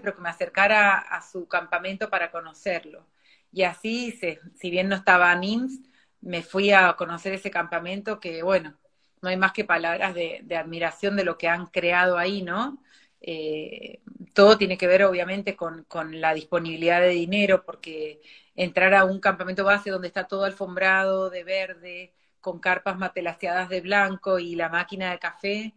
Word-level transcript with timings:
Pero 0.00 0.14
que 0.14 0.22
me 0.22 0.28
acercara 0.28 0.98
a 0.98 1.22
su 1.22 1.48
campamento 1.48 2.10
para 2.10 2.30
conocerlo. 2.30 3.06
Y 3.52 3.62
así, 3.62 4.12
si 4.12 4.70
bien 4.70 4.88
no 4.88 4.96
estaba 4.96 5.34
NIMS, 5.34 5.80
me 6.20 6.42
fui 6.42 6.72
a 6.72 6.94
conocer 6.94 7.32
ese 7.34 7.50
campamento 7.50 8.20
que, 8.20 8.42
bueno, 8.42 8.76
no 9.22 9.28
hay 9.28 9.36
más 9.36 9.52
que 9.52 9.64
palabras 9.64 10.14
de, 10.14 10.44
admiración 10.56 11.16
de 11.16 11.24
lo 11.24 11.38
que 11.38 11.48
han 11.48 11.66
creado 11.66 12.18
ahí, 12.18 12.42
¿no? 12.42 12.82
Eh, 13.20 14.00
todo 14.34 14.58
tiene 14.58 14.78
que 14.78 14.86
ver, 14.86 15.04
obviamente, 15.04 15.56
con, 15.56 15.84
con, 15.84 16.20
la 16.20 16.34
disponibilidad 16.34 17.00
de 17.00 17.08
dinero, 17.10 17.64
porque 17.64 18.20
entrar 18.54 18.94
a 18.94 19.04
un 19.04 19.20
campamento 19.20 19.64
base 19.64 19.90
donde 19.90 20.08
está 20.08 20.26
todo 20.28 20.44
alfombrado 20.44 21.30
de 21.30 21.44
verde, 21.44 22.14
con 22.40 22.60
carpas 22.60 22.98
matelaseadas 22.98 23.68
de 23.68 23.80
blanco 23.80 24.38
y 24.38 24.54
la 24.54 24.68
máquina 24.68 25.10
de 25.10 25.18
café, 25.18 25.74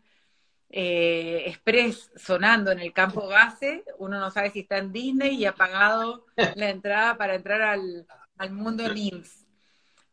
eh, 0.74 1.44
Express 1.48 2.12
sonando 2.16 2.72
en 2.72 2.80
el 2.80 2.94
campo 2.94 3.28
base, 3.28 3.84
uno 3.98 4.20
no 4.20 4.32
sabe 4.32 4.52
si 4.52 4.62
está 4.62 4.78
en 4.78 4.94
Disney 4.94 5.36
y 5.36 5.46
ha 5.46 5.54
pagado 5.54 6.26
la 6.56 6.70
entrada 6.70 7.18
para 7.18 7.36
entrar 7.36 7.62
al, 7.62 8.06
mundo 8.52 8.92
NIMS. 8.92 9.46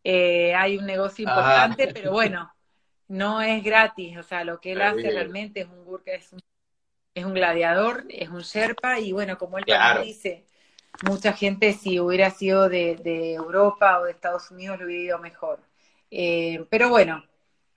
Eh, 0.03 0.55
hay 0.55 0.77
un 0.77 0.85
negocio 0.85 1.27
ah. 1.29 1.31
importante, 1.31 1.95
pero 1.95 2.11
bueno, 2.11 2.53
no 3.07 3.41
es 3.41 3.63
gratis, 3.63 4.19
o 4.19 4.23
sea, 4.23 4.43
lo 4.45 4.61
que 4.61 4.73
él 4.73 4.83
hace 4.83 5.11
realmente 5.11 5.61
es 5.61 5.69
un 5.69 5.85
gurka, 5.85 6.13
es 6.13 6.33
un, 6.33 6.41
es 7.15 7.25
un 7.25 7.35
gladiador, 7.35 8.05
es 8.11 8.29
un 8.29 8.41
Sherpa, 8.41 8.99
y 8.99 9.13
bueno, 9.13 9.39
como 9.39 9.59
él 9.59 9.65
también 9.65 10.07
dice, 10.07 10.45
mucha 11.07 11.33
gente 11.33 11.73
si 11.73 12.01
hubiera 12.01 12.31
sido 12.31 12.69
de, 12.69 13.35
Europa 13.35 14.01
o 14.01 14.05
de 14.05 14.11
Estados 14.11 14.51
Unidos 14.51 14.81
lo 14.81 14.87
hubiera 14.87 15.05
ido 15.05 15.19
mejor. 15.19 15.61
Eh, 16.11 16.67
pero 16.69 16.89
bueno, 16.89 17.25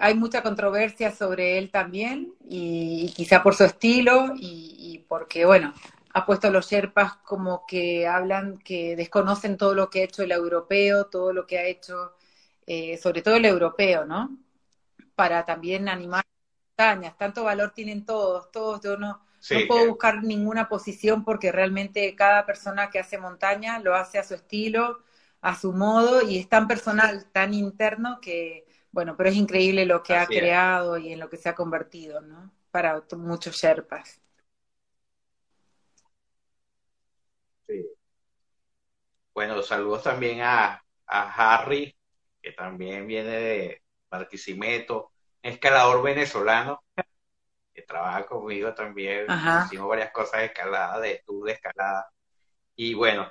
hay 0.02 0.16
mucha 0.16 0.42
controversia 0.42 1.12
sobre 1.12 1.60
él 1.60 1.70
también, 1.70 2.34
y, 2.50 3.14
quizá 3.16 3.44
por 3.44 3.54
su 3.54 3.64
estilo, 3.66 4.34
y, 4.36 5.06
porque, 5.08 5.46
bueno, 5.46 5.74
ha 6.14 6.26
puesto 6.26 6.48
a 6.48 6.52
los 6.52 6.68
Sherpas 6.68 7.18
como 7.18 7.66
que 7.68 8.08
hablan, 8.08 8.58
que 8.58 8.96
desconocen 8.96 9.58
todo 9.58 9.76
lo 9.76 9.92
que 9.92 10.02
ha 10.02 10.06
hecho 10.06 10.24
el 10.24 10.32
europeo, 10.32 11.06
todo 11.06 11.34
lo 11.34 11.46
que 11.46 11.60
ha 11.60 11.66
hecho, 11.66 12.14
eh, 12.66 12.98
sobre 12.98 13.22
todo 13.22 13.36
el 13.36 13.46
europeo, 13.46 14.06
¿no? 14.06 14.38
Para 15.16 15.46
también 15.46 15.88
animar 15.88 16.24
montañas. 16.78 17.16
Tanto 17.18 17.44
valor 17.44 17.72
tienen 17.72 18.04
todos, 18.04 18.52
todos. 18.52 18.82
Yo 18.82 18.98
no, 18.98 19.24
no 19.52 19.60
puedo 19.68 19.88
buscar 19.88 20.24
ninguna 20.24 20.68
posición 20.68 21.24
porque 21.24 21.52
realmente 21.52 22.16
cada 22.16 22.46
persona 22.48 22.90
que 22.90 23.00
hace 23.00 23.20
montaña 23.20 23.80
lo 23.80 23.96
hace 23.96 24.18
a 24.18 24.24
su 24.24 24.34
estilo, 24.34 25.04
a 25.42 25.56
su 25.56 25.74
modo, 25.74 26.22
y 26.28 26.40
es 26.40 26.50
tan 26.50 26.68
personal, 26.68 27.26
tan 27.32 27.54
interno 27.54 28.20
que 28.20 28.66
bueno, 28.92 29.16
pero 29.16 29.30
es 29.30 29.36
increíble 29.36 29.86
lo 29.86 30.04
que 30.04 30.16
ha 30.16 30.28
creado 30.28 30.98
y 30.98 31.14
en 31.14 31.20
lo 31.20 31.30
que 31.30 31.38
se 31.38 31.50
ha 31.50 31.56
convertido, 31.56 32.20
¿no? 32.22 32.52
Para 32.72 33.02
muchos 33.18 33.56
Sherpas. 33.56 34.22
Sí. 37.68 37.86
Bueno, 39.34 39.62
saludos 39.64 40.04
también 40.04 40.42
a, 40.42 40.84
Harry, 41.08 41.96
que 42.42 42.52
también 42.52 43.08
viene 43.08 43.30
de 43.30 43.82
Barquisimeto, 44.10 45.12
escalador 45.42 46.04
venezolano, 46.04 46.84
que 47.74 47.82
trabaja 47.84 48.26
conmigo 48.26 48.74
también. 48.74 49.26
Hicimos 49.66 49.88
varias 49.88 50.12
cosas 50.12 50.42
de 50.42 50.46
escalada, 50.48 51.00
de 51.00 51.14
estudio 51.14 51.46
de 51.46 51.52
escalada. 51.54 52.10
Y 52.76 52.94
bueno, 52.94 53.30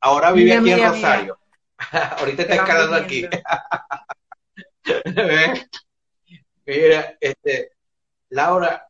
ahora 0.00 0.32
vive 0.32 0.56
aquí 0.56 0.72
en 0.72 0.88
Rosario. 0.88 1.38
Ahorita 2.18 2.42
está 2.42 2.54
escalando 2.54 2.96
aquí. 2.96 3.26
Mira, 6.66 7.16
este, 7.20 7.72
Laura, 8.30 8.88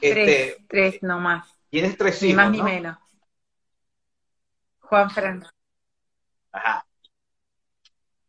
este, 0.00 0.24
tres, 0.24 0.56
tres 0.68 1.02
nomás. 1.02 1.48
Tienes 1.70 1.96
tres 1.96 2.22
hijos, 2.22 2.28
Ni 2.28 2.34
más 2.34 2.50
ni 2.50 2.62
menos. 2.62 2.98
Juan 4.80 5.10
Fran. 5.10 5.46
Ajá. 6.52 6.86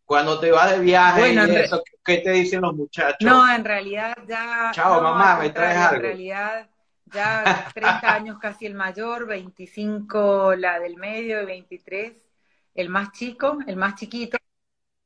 Cuando 0.06 0.40
te 0.40 0.52
vas 0.52 0.72
de 0.72 0.80
viaje 0.80 1.64
eso, 1.64 1.84
¿qué 2.04 2.18
te 2.20 2.32
dicen 2.32 2.62
los 2.62 2.76
muchachos? 2.76 3.18
No, 3.22 3.52
en 3.54 3.66
realidad 3.66 4.16
ya... 4.28 4.72
Chao, 4.74 5.02
mamá, 5.02 5.40
me 5.40 5.50
traes 5.50 5.78
algo. 5.78 5.96
En 5.96 6.02
realidad 6.02 6.70
ya 7.06 7.70
30 7.74 8.14
años 8.14 8.40
casi 8.40 8.66
el 8.66 8.76
mayor, 8.76 9.26
25 9.26 10.56
la 10.56 10.80
del 10.80 10.98
medio 10.98 11.42
y 11.42 11.46
23 11.46 12.14
el 12.76 12.90
más 12.90 13.12
chico, 13.12 13.60
el 13.68 13.76
más 13.76 13.96
chiquito 13.96 14.38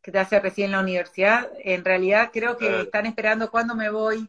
que 0.07 0.11
te 0.13 0.19
hace 0.19 0.39
recién 0.39 0.71
la 0.71 0.79
universidad. 0.79 1.51
En 1.59 1.83
realidad 1.83 2.29
creo 2.31 2.57
que 2.57 2.83
están 2.83 3.05
esperando 3.07 3.51
cuándo 3.51 3.75
me 3.75 3.89
voy 3.89 4.25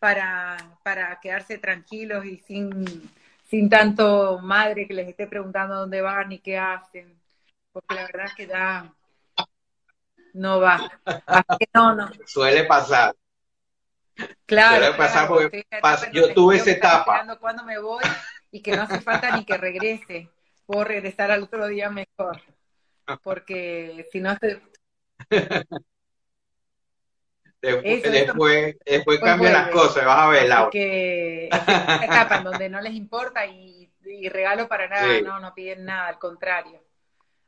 para, 0.00 0.56
para 0.82 1.20
quedarse 1.20 1.58
tranquilos 1.58 2.24
y 2.24 2.38
sin, 2.38 3.08
sin 3.48 3.70
tanto 3.70 4.40
madre 4.40 4.88
que 4.88 4.94
les 4.94 5.08
esté 5.08 5.28
preguntando 5.28 5.76
dónde 5.76 6.00
van 6.00 6.32
y 6.32 6.40
qué 6.40 6.58
hacen. 6.58 7.16
Porque 7.70 7.94
la 7.94 8.06
verdad 8.06 8.26
es 8.26 8.34
que 8.34 8.48
ya 8.48 8.92
no 10.34 10.58
va. 10.58 10.90
no, 11.72 11.94
no. 11.94 12.10
Suele 12.26 12.64
pasar. 12.64 13.14
Claro. 14.44 14.86
Suele 14.86 14.98
pasar 14.98 15.28
porque 15.28 15.64
yo 16.12 16.34
tuve 16.34 16.56
esa 16.56 16.72
etapa. 16.72 17.24
Cuándo 17.38 17.62
me 17.62 17.78
voy 17.78 18.02
y 18.50 18.60
que 18.60 18.76
no 18.76 18.82
hace 18.82 19.00
falta 19.00 19.36
ni 19.36 19.44
que 19.44 19.56
regrese. 19.56 20.30
Puedo 20.66 20.82
regresar 20.82 21.30
al 21.30 21.44
otro 21.44 21.68
día 21.68 21.90
mejor. 21.90 22.40
Porque 23.22 24.08
si 24.10 24.18
no, 24.18 24.36
después, 27.60 28.76
después, 28.84 29.20
cambian 29.20 29.52
las 29.52 29.68
cosas, 29.70 30.04
vas 30.04 30.18
a 30.18 30.28
ver, 30.28 30.48
Laura. 30.48 30.70
Que 30.70 31.48
escapan 31.48 32.44
donde 32.44 32.68
no 32.68 32.80
les 32.80 32.94
importa 32.94 33.46
y, 33.46 33.90
regalo 34.28 34.68
para 34.68 34.88
nada, 34.88 35.20
no, 35.20 35.40
no 35.40 35.54
piden 35.54 35.84
nada, 35.84 36.08
al 36.08 36.18
contrario. 36.18 36.82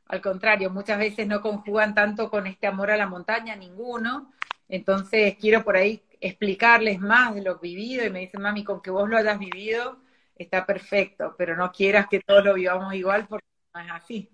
Al 0.07 0.21
contrario, 0.21 0.69
muchas 0.69 0.99
veces 0.99 1.27
no 1.27 1.41
conjugan 1.41 1.95
tanto 1.95 2.29
con 2.29 2.47
este 2.47 2.67
amor 2.67 2.91
a 2.91 2.97
la 2.97 3.07
montaña, 3.07 3.55
ninguno. 3.55 4.31
Entonces 4.69 5.35
quiero 5.39 5.63
por 5.63 5.77
ahí 5.77 6.03
explicarles 6.19 6.99
más 6.99 7.35
de 7.35 7.41
lo 7.41 7.59
vivido 7.59 8.05
y 8.05 8.09
me 8.09 8.19
dicen, 8.19 8.41
mami, 8.41 8.63
con 8.63 8.81
que 8.81 8.91
vos 8.91 9.09
lo 9.09 9.17
hayas 9.17 9.39
vivido 9.39 9.99
está 10.35 10.65
perfecto, 10.65 11.33
pero 11.37 11.55
no 11.55 11.71
quieras 11.71 12.07
que 12.09 12.19
todos 12.19 12.43
lo 12.43 12.53
vivamos 12.53 12.93
igual 12.93 13.27
porque 13.27 13.45
no 13.73 13.81
es 13.81 13.91
así. 13.91 14.29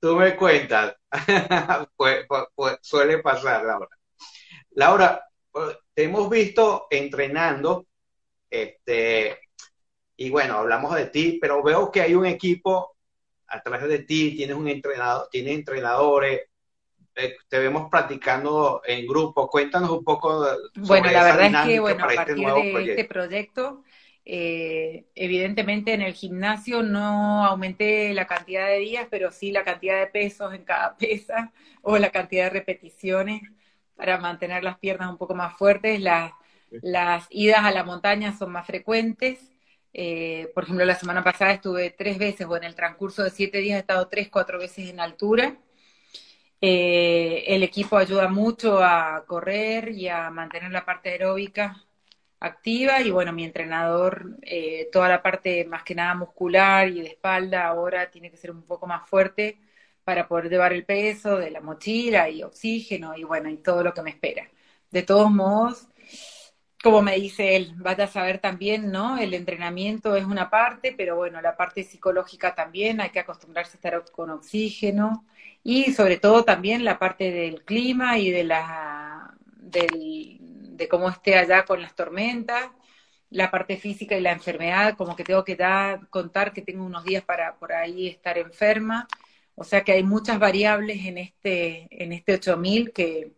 Tú 0.00 0.16
me 0.16 0.34
cuentas. 0.36 0.96
pues, 1.96 2.24
pues, 2.26 2.44
pues, 2.54 2.78
suele 2.82 3.18
pasar, 3.18 3.64
Laura. 3.64 3.88
Laura, 4.72 5.24
pues, 5.50 5.76
te 5.94 6.04
hemos 6.04 6.28
visto 6.30 6.86
entrenando, 6.90 7.86
este, 8.48 9.38
y 10.16 10.30
bueno, 10.30 10.54
hablamos 10.54 10.94
de 10.94 11.06
ti, 11.06 11.38
pero 11.40 11.62
veo 11.62 11.90
que 11.90 12.00
hay 12.00 12.14
un 12.14 12.26
equipo 12.26 12.96
atrás 13.46 13.86
de 13.88 14.00
ti, 14.00 14.36
tienes 14.36 14.56
un 14.56 14.68
entrenador, 14.68 15.28
tienes 15.30 15.54
entrenadores, 15.54 16.42
eh, 17.14 17.36
te 17.48 17.58
vemos 17.58 17.90
practicando 17.90 18.82
en 18.84 19.06
grupo. 19.06 19.48
Cuéntanos 19.48 19.90
un 19.90 20.04
poco 20.04 20.46
Bueno, 20.76 21.10
la 21.10 21.24
verdad 21.24 21.62
es 21.62 21.66
que, 21.66 21.80
bueno, 21.80 22.04
a 22.04 22.14
este 22.14 22.34
de 22.34 22.90
este 22.90 23.04
proyecto 23.04 23.82
eh, 24.32 25.06
evidentemente 25.16 25.92
en 25.92 26.02
el 26.02 26.14
gimnasio 26.14 26.84
no 26.84 27.44
aumenté 27.44 28.14
la 28.14 28.28
cantidad 28.28 28.68
de 28.68 28.78
días, 28.78 29.08
pero 29.10 29.32
sí 29.32 29.50
la 29.50 29.64
cantidad 29.64 29.98
de 29.98 30.06
pesos 30.06 30.54
en 30.54 30.62
cada 30.64 30.96
pesa 30.98 31.52
o 31.82 31.98
la 31.98 32.10
cantidad 32.10 32.44
de 32.44 32.50
repeticiones 32.50 33.42
para 33.96 34.18
mantener 34.18 34.62
las 34.62 34.78
piernas 34.78 35.10
un 35.10 35.18
poco 35.18 35.34
más 35.34 35.56
fuertes. 35.58 36.00
Las, 36.00 36.32
las 36.70 37.26
idas 37.30 37.64
a 37.64 37.72
la 37.72 37.82
montaña 37.82 38.32
son 38.36 38.52
más 38.52 38.66
frecuentes. 38.68 39.50
Eh, 39.92 40.52
por 40.54 40.62
ejemplo, 40.64 40.84
la 40.84 40.94
semana 40.94 41.24
pasada 41.24 41.52
estuve 41.52 41.90
tres 41.90 42.16
veces, 42.18 42.46
o 42.46 42.56
en 42.56 42.62
el 42.64 42.76
transcurso 42.76 43.24
de 43.24 43.30
siete 43.30 43.58
días 43.58 43.78
he 43.78 43.80
estado 43.80 44.06
tres, 44.08 44.28
cuatro 44.30 44.60
veces 44.60 44.90
en 44.90 45.00
altura. 45.00 45.56
Eh, 46.60 47.44
el 47.48 47.62
equipo 47.64 47.96
ayuda 47.96 48.28
mucho 48.28 48.82
a 48.82 49.24
correr 49.26 49.90
y 49.90 50.08
a 50.08 50.30
mantener 50.30 50.70
la 50.70 50.84
parte 50.84 51.10
aeróbica 51.10 51.84
activa 52.40 53.00
y 53.02 53.10
bueno, 53.10 53.32
mi 53.32 53.44
entrenador, 53.44 54.36
eh, 54.42 54.88
toda 54.92 55.08
la 55.08 55.22
parte 55.22 55.64
más 55.66 55.82
que 55.84 55.94
nada 55.94 56.14
muscular 56.14 56.88
y 56.88 57.02
de 57.02 57.08
espalda 57.08 57.66
ahora 57.66 58.10
tiene 58.10 58.30
que 58.30 58.36
ser 58.38 58.50
un 58.50 58.62
poco 58.62 58.86
más 58.86 59.08
fuerte 59.08 59.60
para 60.04 60.26
poder 60.28 60.50
llevar 60.50 60.72
el 60.72 60.84
peso 60.84 61.36
de 61.36 61.50
la 61.50 61.60
mochila 61.60 62.28
y 62.30 62.42
oxígeno 62.42 63.16
y 63.16 63.24
bueno, 63.24 63.50
y 63.50 63.58
todo 63.58 63.84
lo 63.84 63.94
que 63.94 64.02
me 64.02 64.10
espera. 64.10 64.48
De 64.90 65.02
todos 65.02 65.30
modos, 65.30 65.88
como 66.82 67.02
me 67.02 67.16
dice 67.16 67.56
él, 67.56 67.74
vaya 67.76 68.04
a 68.04 68.06
saber 68.08 68.38
también, 68.38 68.90
¿no? 68.90 69.18
El 69.18 69.34
entrenamiento 69.34 70.16
es 70.16 70.24
una 70.24 70.48
parte, 70.50 70.94
pero 70.96 71.16
bueno, 71.16 71.40
la 71.42 71.56
parte 71.56 71.84
psicológica 71.84 72.54
también, 72.54 73.00
hay 73.00 73.10
que 73.10 73.20
acostumbrarse 73.20 73.72
a 73.72 73.76
estar 73.76 74.04
con 74.12 74.30
oxígeno 74.30 75.26
y 75.62 75.92
sobre 75.92 76.16
todo 76.18 76.44
también 76.44 76.84
la 76.84 76.98
parte 76.98 77.30
del 77.32 77.64
clima 77.64 78.18
y 78.18 78.30
de 78.30 78.44
la 78.44 79.34
del, 79.58 80.49
de 80.80 80.88
cómo 80.88 81.08
esté 81.08 81.36
allá 81.38 81.64
con 81.64 81.80
las 81.82 81.94
tormentas, 81.94 82.70
la 83.30 83.50
parte 83.50 83.76
física 83.76 84.16
y 84.16 84.20
la 84.20 84.32
enfermedad, 84.32 84.96
como 84.96 85.14
que 85.16 85.24
tengo 85.24 85.44
que 85.44 85.56
dar, 85.56 86.08
contar 86.10 86.52
que 86.52 86.62
tengo 86.62 86.84
unos 86.84 87.04
días 87.04 87.24
para 87.24 87.56
por 87.58 87.72
ahí 87.72 88.08
estar 88.08 88.38
enferma, 88.38 89.06
o 89.54 89.64
sea 89.64 89.82
que 89.84 89.92
hay 89.92 90.02
muchas 90.02 90.38
variables 90.38 91.04
en 91.06 91.18
este 91.18 91.88
en 92.02 92.12
este 92.12 92.34
8000 92.34 92.92
que 92.92 93.32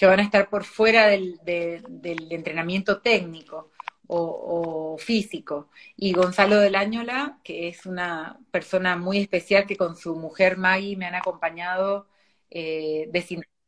que 0.00 0.06
van 0.06 0.20
a 0.20 0.22
estar 0.22 0.48
por 0.48 0.64
fuera 0.64 1.08
del, 1.08 1.38
del 1.44 2.32
entrenamiento 2.32 3.02
técnico 3.02 3.70
o, 4.06 4.96
físico. 4.98 5.68
Y 5.96 6.12
Gonzalo 6.12 6.56
del 6.58 6.74
Áñola, 6.74 7.38
que 7.44 7.68
es 7.68 7.86
una 7.86 8.40
persona 8.50 8.96
muy 8.96 9.18
especial 9.18 9.66
que 9.66 9.76
con 9.76 9.96
su 9.96 10.16
mujer 10.16 10.56
Maggie 10.56 10.96
me 10.96 11.06
han 11.06 11.14
acompañado 11.16 12.08
eh, 12.50 13.08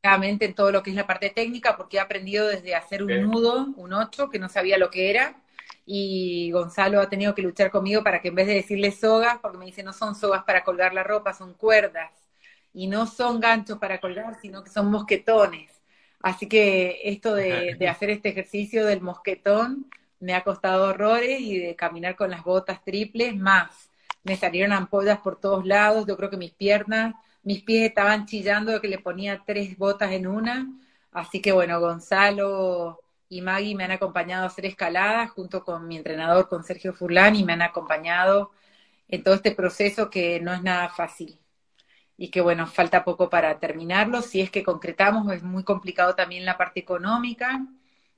desinteresadamente 0.03 0.45
en 0.47 0.55
todo 0.55 0.73
lo 0.73 0.83
que 0.83 0.91
es 0.91 0.97
la 0.97 1.07
parte 1.07 1.31
técnica, 1.31 1.77
porque 1.77 1.97
he 1.97 2.01
aprendido 2.01 2.49
desde 2.49 2.75
hacer 2.75 3.03
un 3.03 3.31
nudo, 3.31 3.69
un 3.77 3.93
8, 3.93 4.31
que 4.31 4.39
no 4.39 4.49
sabía 4.49 4.79
lo 4.79 4.91
que 4.91 5.11
era, 5.11 5.37
y 5.87 6.51
Gonzalo 6.53 7.01
ha 7.01 7.09
tenido 7.09 7.35
que 7.35 7.43
luchar 7.43 7.71
conmigo 7.71 8.03
para 8.03 8.21
que 8.21 8.29
en 8.29 8.35
vez 8.35 8.47
de 8.47 8.55
decirle 8.55 8.91
sogas, 8.93 9.39
porque 9.41 9.59
me 9.59 9.67
dice 9.67 9.83
no 9.83 9.93
son 9.93 10.15
sogas 10.15 10.45
para 10.45 10.65
colgar 10.65 10.95
la 10.95 11.05
ropa, 11.05 11.33
son 11.33 11.55
cuerdas, 11.55 12.11
y 12.75 12.87
no 12.89 13.07
son 13.07 13.41
ganchos 13.41 13.79
para 13.79 14.01
colgar, 14.01 14.37
sino 14.41 14.65
que 14.65 14.71
son 14.71 14.91
mosquetones. 14.91 15.71
Así 16.21 16.49
que 16.49 17.01
esto 17.05 17.35
de, 17.35 17.77
hacer 17.89 18.11
este 18.11 18.31
ejercicio 18.31 18.87
del 18.87 19.01
mosquetón 19.01 19.87
me 20.21 20.35
ha 20.35 20.45
costado 20.45 20.89
horrores 20.89 21.41
y 21.41 21.59
de 21.59 21.77
caminar 21.77 22.17
con 22.17 22.31
las 22.31 22.45
botas 22.45 22.83
triples 22.85 23.37
más. 23.37 23.91
Me 24.25 24.37
salieron 24.37 24.73
ampollas 24.73 25.19
por 25.19 25.41
todos 25.41 25.67
lados, 25.67 26.07
yo 26.07 26.17
creo 26.17 26.31
que 26.31 26.37
mis 26.37 26.53
piernas, 26.53 27.15
mis 27.43 27.63
pies 27.63 27.89
estaban 27.89 28.27
chillando 28.27 28.73
de 28.73 28.81
que 28.81 28.89
le 28.89 28.99
ponía 28.99 29.43
tres 29.45 29.77
botas 29.77 30.13
en 30.13 30.27
una. 30.27 30.69
Así 31.13 31.41
que 31.41 31.53
bueno, 31.53 31.81
Gonzalo 31.81 33.03
y 33.29 33.43
Maggie 33.43 33.75
me 33.75 33.85
han 33.85 33.91
acompañado 33.93 34.45
a 34.45 34.47
hacer 34.47 34.67
escaladas 34.67 35.31
junto 35.31 35.65
con 35.65 35.87
mi 35.89 35.97
entrenador, 35.97 36.49
con 36.49 36.65
Sergio 36.65 36.93
Furlán, 36.95 37.37
y 37.37 37.45
me 37.45 37.55
han 37.55 37.63
acompañado 37.63 38.53
en 39.09 39.23
todo 39.23 39.35
este 39.35 39.53
proceso 39.53 40.11
que 40.11 40.41
no 40.41 40.53
es 40.55 40.63
nada 40.63 40.89
fácil 40.91 41.39
y 42.17 42.31
que 42.31 42.41
bueno, 42.41 42.67
falta 42.67 43.05
poco 43.05 43.29
para 43.31 43.59
terminarlo. 43.59 44.23
Si 44.23 44.41
es 44.41 44.51
que 44.51 44.63
concretamos, 44.63 45.33
es 45.33 45.43
muy 45.43 45.65
complicado 45.65 46.15
también 46.15 46.45
la 46.45 46.57
parte 46.59 46.81
económica, 46.81 47.67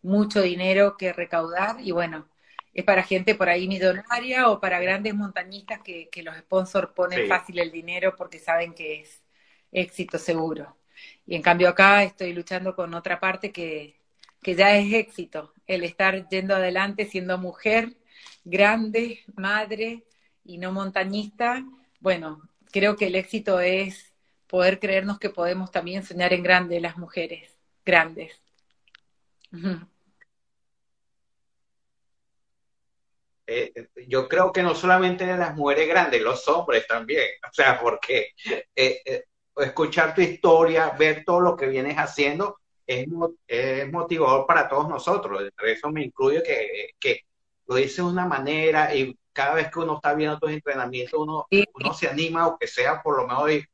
mucho 0.03 0.43
dinero 0.43 0.97
que 0.97 1.13
recaudar 1.13 1.77
y 1.81 1.93
bueno, 1.93 2.29
es 2.75 2.85
para 2.85 3.05
gente 3.05 3.37
por 3.37 3.49
ahí 3.49 3.69
millonaria 3.69 4.51
o 4.51 4.61
para 4.61 4.81
grandes 4.81 5.15
montañistas 5.15 5.81
que, 5.81 6.11
los 6.23 6.37
sponsors 6.37 6.91
ponen 6.93 7.29
fácil 7.29 7.61
el 7.61 7.71
dinero 7.71 8.15
porque 8.17 8.41
saben 8.41 8.75
que 8.75 9.01
es 9.01 9.23
éxito 9.71 10.19
seguro. 10.19 10.77
Y 11.27 11.37
en 11.37 11.43
cambio 11.43 11.69
acá 11.69 12.03
estoy 12.03 12.33
luchando 12.33 12.75
con 12.75 12.93
otra 12.95 13.21
parte 13.21 13.53
que, 13.53 14.01
que 14.43 14.57
ya 14.57 14.77
es 14.77 14.93
éxito, 14.93 15.53
el 15.67 15.85
estar 15.85 16.29
yendo 16.29 16.55
adelante 16.57 17.07
siendo 17.07 17.39
mujer, 17.39 17.97
grande, 18.45 19.21
madre 19.37 20.05
y 20.45 20.59
no 20.59 20.73
montañista. 20.73 21.65
Bueno, 22.01 22.43
creo 22.73 22.97
que 22.97 23.07
el 23.07 23.15
éxito 23.15 23.61
es 23.61 24.13
poder 24.49 24.81
creernos 24.81 25.19
que 25.19 25.31
podemos 25.31 25.71
también 25.71 26.05
soñar 26.05 26.33
en 26.33 26.43
grande 26.43 26.81
las 26.81 26.97
mujeres, 26.99 27.57
grandes. 27.85 28.43
Eh, 33.47 33.89
yo 34.09 34.29
creo 34.29 34.53
que 34.53 34.63
no 34.63 34.75
solamente 34.75 35.27
las 35.27 35.55
mujeres 35.55 35.89
grandes, 35.89 36.23
los 36.23 36.47
hombres 36.49 36.87
también. 36.87 37.29
O 37.43 37.53
sea, 37.53 37.79
porque 37.79 38.31
eh, 38.75 39.01
eh, 39.05 39.25
escuchar 39.57 40.15
tu 40.15 40.21
historia, 40.21 40.91
ver 40.99 41.25
todo 41.25 41.41
lo 41.41 41.57
que 41.57 41.67
vienes 41.67 41.97
haciendo, 41.97 42.59
es, 42.87 43.07
motivador 43.91 44.47
para 44.47 44.69
todos 44.69 44.89
nosotros. 44.89 45.43
Eso 45.65 45.91
me 45.91 46.05
incluye 46.05 46.43
que, 46.43 46.91
que 46.99 47.21
lo 47.67 47.77
dice 47.77 48.03
de 48.03 48.09
una 48.09 48.27
manera 48.27 48.95
y 48.95 49.17
cada 49.33 49.55
vez 49.55 49.71
que 49.71 49.81
uno 49.81 49.97
está 49.97 50.15
viendo 50.15 50.39
tus 50.39 50.51
entrenamientos, 50.51 51.19
uno, 51.19 51.47
uno 51.51 51.95
se 51.95 52.09
anima, 52.09 52.47
o 52.47 52.59
que 52.59 52.67
sea 52.67 53.03
por 53.03 53.17
lo 53.17 53.27
menos, 53.27 53.65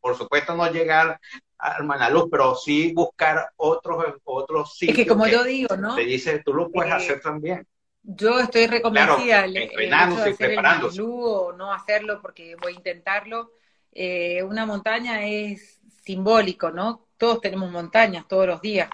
por 0.00 0.16
supuesto, 0.16 0.54
no 0.54 0.70
llegar 0.70 1.20
al 1.58 1.84
Manaluz, 1.84 2.28
pero 2.30 2.54
sí 2.54 2.92
buscar 2.92 3.50
otros, 3.56 4.04
otros 4.24 4.74
sitios. 4.74 4.98
Es 4.98 5.04
que 5.04 5.08
como 5.08 5.26
yo 5.26 5.44
digo, 5.44 5.76
¿no? 5.76 5.94
Te 5.94 6.04
dice, 6.04 6.42
tú 6.44 6.54
lo 6.54 6.70
puedes 6.70 6.92
eh, 6.92 6.96
hacer 6.96 7.20
también. 7.20 7.66
Yo 8.10 8.40
estoy 8.40 8.66
reconvencida 8.66 9.44
claro, 9.44 9.52
entrenándose, 9.54 10.34
preparándose. 10.34 11.02
o 11.04 11.52
no 11.52 11.70
hacerlo 11.74 12.22
porque 12.22 12.56
voy 12.56 12.72
a 12.72 12.76
intentarlo. 12.76 13.52
Eh, 13.92 14.42
una 14.42 14.64
montaña 14.64 15.26
es 15.26 15.78
simbólico, 16.02 16.70
¿no? 16.70 17.06
Todos 17.18 17.42
tenemos 17.42 17.70
montañas 17.70 18.26
todos 18.26 18.46
los 18.46 18.62
días. 18.62 18.88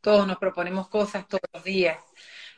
Todos 0.00 0.24
nos 0.24 0.38
proponemos 0.38 0.86
cosas 0.86 1.26
todos 1.26 1.42
los 1.52 1.64
días. 1.64 1.98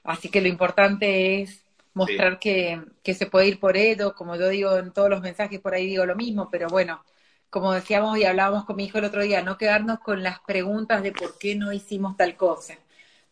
Así 0.05 0.29
que 0.29 0.43
lo 0.43 0.49
importante 0.49 1.41
es 1.41 1.65
mostrar 1.95 2.39
que, 2.39 2.83
que, 3.03 3.15
se 3.15 3.25
puede 3.25 3.49
ir 3.49 3.59
por 3.59 3.79
ello, 3.79 4.15
como 4.15 4.37
yo 4.37 4.51
digo 4.51 4.77
en 4.77 4.93
todos 4.93 5.09
los 5.09 5.23
mensajes, 5.23 5.61
por 5.61 5.73
ahí 5.73 5.87
digo 5.87 6.05
lo 6.05 6.15
mismo, 6.15 6.51
pero 6.51 6.69
bueno, 6.69 7.03
como 7.49 7.73
decíamos 7.73 8.19
y 8.19 8.25
hablábamos 8.25 8.67
con 8.67 8.77
mi 8.77 8.85
hijo 8.85 8.99
el 8.99 9.07
otro 9.07 9.23
día, 9.23 9.43
no 9.43 9.57
quedarnos 9.57 10.01
con 10.01 10.23
las 10.23 10.41
preguntas 10.41 11.03
de 11.03 11.13
por 11.13 11.39
qué 11.39 11.57
no 11.57 11.73
hicimos 11.73 12.19
tal 12.19 12.37
cosa, 12.37 12.79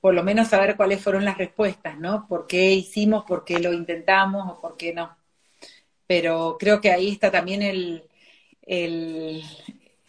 por 0.00 0.14
lo 0.14 0.22
menos 0.22 0.48
saber 0.48 0.76
cuáles 0.76 1.02
fueron 1.02 1.24
las 1.24 1.38
respuestas, 1.38 1.98
¿no? 1.98 2.26
¿Por 2.28 2.46
qué 2.46 2.72
hicimos, 2.72 3.24
por 3.24 3.44
qué 3.44 3.58
lo 3.58 3.72
intentamos 3.72 4.48
o 4.48 4.60
por 4.60 4.76
qué 4.76 4.92
no? 4.92 5.16
Pero 6.06 6.56
creo 6.58 6.80
que 6.80 6.90
ahí 6.92 7.10
está 7.10 7.30
también 7.30 7.62
el, 7.62 8.04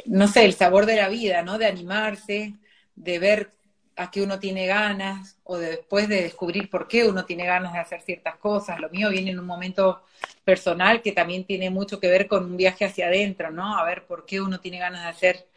no 0.06 0.28
sé, 0.28 0.46
el 0.46 0.54
sabor 0.54 0.86
de 0.86 0.96
la 0.96 1.10
vida, 1.10 1.42
¿no? 1.42 1.58
De 1.58 1.66
animarse, 1.66 2.56
de 2.96 3.20
ver 3.20 3.52
a 3.96 4.10
qué 4.12 4.22
uno 4.22 4.40
tiene 4.40 4.66
ganas 4.66 5.38
o 5.44 5.58
después 5.58 6.08
de 6.08 6.22
descubrir 6.24 6.70
por 6.70 6.88
qué 6.88 7.06
uno 7.06 7.26
tiene 7.26 7.46
ganas 7.46 7.74
de 7.74 7.80
hacer 7.80 8.02
ciertas 8.02 8.38
cosas. 8.38 8.80
Lo 8.80 8.90
mío 8.90 9.10
viene 9.10 9.32
en 9.32 9.40
un 9.40 9.46
momento 9.46 10.04
personal 10.46 11.02
que 11.02 11.12
también 11.12 11.44
tiene 11.44 11.70
mucho 11.70 12.00
que 12.00 12.08
ver 12.08 12.28
con 12.28 12.46
un 12.46 12.58
viaje 12.58 12.86
hacia 12.86 13.08
adentro, 13.08 13.52
¿no? 13.52 13.78
A 13.78 13.84
ver 13.84 14.06
por 14.06 14.26
qué 14.26 14.40
uno 14.40 14.60
tiene 14.62 14.80
ganas 14.80 15.04
de 15.04 15.10
hacer 15.10 15.48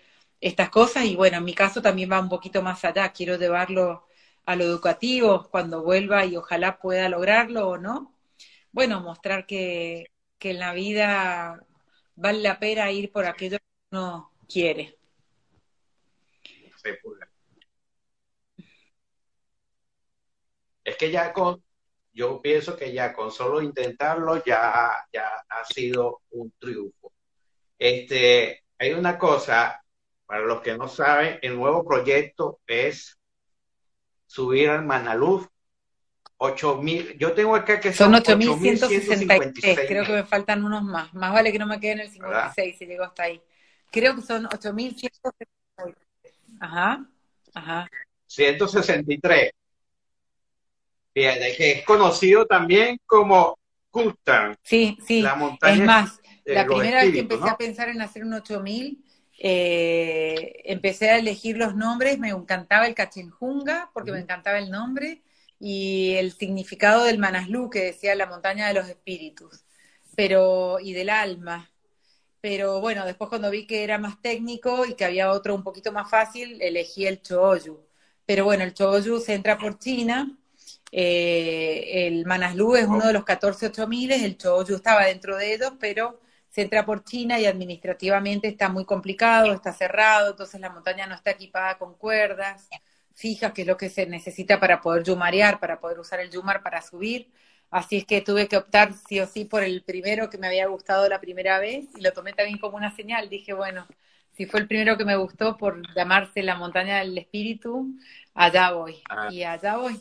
estas 0.41 0.71
cosas 0.71 1.05
y 1.05 1.15
bueno, 1.15 1.37
en 1.39 1.45
mi 1.45 1.55
caso 1.55 1.81
también 1.81 2.11
va 2.11 2.19
un 2.21 2.29
poquito 2.29 2.63
más 2.63 2.85
allá. 2.85 3.13
Quiero 3.13 3.37
llevarlo 3.37 4.07
a 4.45 4.57
lo 4.57 4.65
educativo 4.65 5.49
cuando 5.51 5.83
vuelva 5.83 6.25
y 6.25 6.37
ojalá 6.37 6.79
pueda 6.79 7.09
lograrlo 7.09 7.69
o 7.69 7.79
no. 7.79 8.15
Bueno, 8.73 9.01
mostrar 9.01 9.47
que, 9.47 10.07
que 10.39 10.51
en 10.51 10.59
la 10.59 10.73
vida 10.73 11.65
vale 12.17 12.41
la 12.41 12.59
pena 12.59 12.91
ir 12.91 13.13
por 13.13 13.27
aquello 13.27 13.59
que 13.59 13.97
uno 13.97 14.33
quiere. 14.49 14.99
Es 20.85 20.97
que 20.97 21.11
ya 21.11 21.33
con, 21.33 21.63
yo 22.13 22.41
pienso 22.43 22.77
que 22.77 22.93
ya 22.93 23.13
con 23.13 23.31
solo 23.31 23.63
intentarlo 23.63 24.43
ya, 24.45 25.07
ya 25.13 25.29
ha 25.49 25.65
sido 25.65 26.23
un 26.31 26.53
triunfo. 26.59 27.13
Este, 27.79 28.65
hay 28.79 28.93
una 28.93 29.19
cosa, 29.19 29.83
para 30.27 30.43
los 30.43 30.61
que 30.61 30.77
no 30.77 30.89
saben, 30.89 31.39
el 31.43 31.57
nuevo 31.57 31.85
proyecto 31.85 32.61
es 32.67 33.19
subir 34.33 34.71
al 34.71 34.83
Manaluz 34.87 35.47
8000, 36.39 37.19
yo 37.19 37.33
tengo 37.35 37.55
acá 37.55 37.79
que 37.79 37.93
son, 37.93 38.15
8163, 38.15 39.81
creo 39.87 40.05
que 40.05 40.13
me 40.13 40.25
faltan 40.25 40.65
unos 40.65 40.83
más, 40.83 41.13
más 41.13 41.33
vale 41.33 41.53
que 41.53 41.59
no 41.59 41.67
me 41.67 41.79
quede 41.79 41.93
en 41.93 42.01
el 42.01 42.11
56 42.11 42.79
si 42.79 42.87
llego 42.87 43.05
hasta 43.05 43.25
ahí. 43.25 43.43
Creo 43.91 44.17
que 44.17 44.23
son 44.23 44.47
8163. 44.47 45.49
Ajá, 46.61 47.07
ajá. 47.53 47.91
163 48.27 49.53
que 51.15 51.73
es 51.73 51.85
conocido 51.85 52.47
también 52.47 52.99
como 53.05 53.59
Kustan. 53.91 54.57
Sí, 54.63 54.97
sí. 55.07 55.21
La 55.21 55.35
montaña 55.35 55.75
es 55.75 55.83
más, 55.83 56.21
la 56.47 56.65
primera 56.65 57.03
vez 57.03 57.13
que 57.13 57.21
empecé 57.21 57.49
a 57.51 57.57
pensar 57.59 57.91
en 57.91 58.01
hacer 58.01 58.25
un 58.25 58.33
8000, 58.33 59.05
eh, 59.43 60.63
empecé 60.67 61.11
a 61.11 61.19
elegir 61.19 61.57
los 61.59 61.75
nombres, 61.77 62.19
me 62.19 62.31
encantaba 62.31 62.87
el 62.87 62.95
Cachenjunga, 62.95 63.91
porque 63.95 64.13
me 64.13 64.21
encantaba 64.21 64.59
el 64.59 64.71
nombre, 64.71 65.23
y 65.59 66.15
el 66.17 66.33
significado 66.33 67.05
del 67.05 67.19
Manaslu, 67.19 67.71
que 67.71 67.81
decía 67.85 68.15
la 68.15 68.27
montaña 68.27 68.69
de 68.69 68.75
los 68.75 68.89
espíritus, 68.89 69.65
pero, 70.17 70.79
y 70.81 70.93
del 70.95 71.11
alma. 71.11 71.71
Pero 72.41 72.81
bueno, 72.81 73.07
después 73.07 73.29
cuando 73.31 73.51
vi 73.51 73.67
que 73.67 73.85
era 73.85 73.99
más 73.99 74.21
técnico 74.21 74.85
y 74.87 74.95
que 74.95 75.05
había 75.05 75.31
otro 75.33 75.55
un 75.55 75.63
poquito 75.63 75.93
más 75.93 76.11
fácil, 76.11 76.61
elegí 76.63 77.07
el 77.07 77.23
Chooyu. 77.23 77.87
Pero 78.27 78.45
bueno, 78.45 78.65
el 78.65 78.75
Chooyu 78.75 79.21
se 79.21 79.35
entra 79.35 79.59
por 79.59 79.79
China, 79.79 80.39
Eh, 80.93 82.07
el 82.09 82.27
Manaslu 82.27 82.77
es 82.77 82.87
uno 82.87 83.07
de 83.07 83.13
los 83.15 83.25
14 83.25 83.67
8000, 83.69 84.13
el 84.13 84.37
Choyu 84.39 84.77
estaba 84.77 85.07
dentro 85.07 85.37
de 85.37 85.55
ellos, 85.55 85.73
pero 85.81 86.21
se 86.53 86.63
entra 86.63 86.85
por 86.85 87.03
China 87.03 87.41
y 87.41 87.47
administrativamente 87.47 88.47
está 88.47 88.69
muy 88.69 88.85
complicado, 88.85 89.53
está 89.53 89.73
cerrado, 89.73 90.31
entonces 90.31 90.61
la 90.61 90.71
montaña 90.71 91.07
no 91.07 91.15
está 91.15 91.31
equipada 91.31 91.79
con 91.79 91.95
cuerdas 91.95 92.69
fijas, 93.15 93.53
que 93.53 93.63
es 93.63 93.69
lo 93.69 93.77
que 93.77 93.89
se 93.89 94.07
necesita 94.07 94.61
para 94.61 94.81
poder 94.81 95.03
yumarear, 95.05 95.61
para 95.61 95.81
poder 95.81 95.99
usar 95.99 96.21
el 96.21 96.31
yumar 96.31 96.63
para 96.63 96.83
subir. 96.83 97.31
Así 97.71 97.99
es 97.99 98.05
que 98.05 98.21
tuve 98.21 98.49
que 98.49 98.57
optar 98.57 98.93
sí 99.09 99.21
o 99.21 99.27
sí 99.27 99.45
por 99.45 99.63
el 99.63 99.83
primero 99.83 100.29
que 100.29 100.39
me 100.39 100.47
había 100.47 100.67
gustado 100.67 101.09
la 101.09 101.21
primera 101.21 101.59
vez 101.59 101.87
y 101.97 102.03
lo 102.03 102.13
tomé 102.13 102.33
también 102.33 102.59
como 102.59 102.77
una 102.77 102.95
señal. 102.95 103.29
Dije, 103.31 103.55
bueno, 103.55 103.87
si 104.33 104.47
fue 104.47 104.61
el 104.61 104.69
primero 104.69 104.99
que 104.99 105.05
me 105.05 105.17
gustó 105.17 105.57
por 105.57 105.83
llamarse 105.95 106.43
la 106.43 106.57
montaña 106.57 106.99
del 106.99 107.17
espíritu, 107.17 107.95
allá 108.35 108.73
voy. 108.73 109.03
Ah. 109.09 109.29
Y 109.31 109.43
allá 109.43 109.77
voy. 109.77 109.99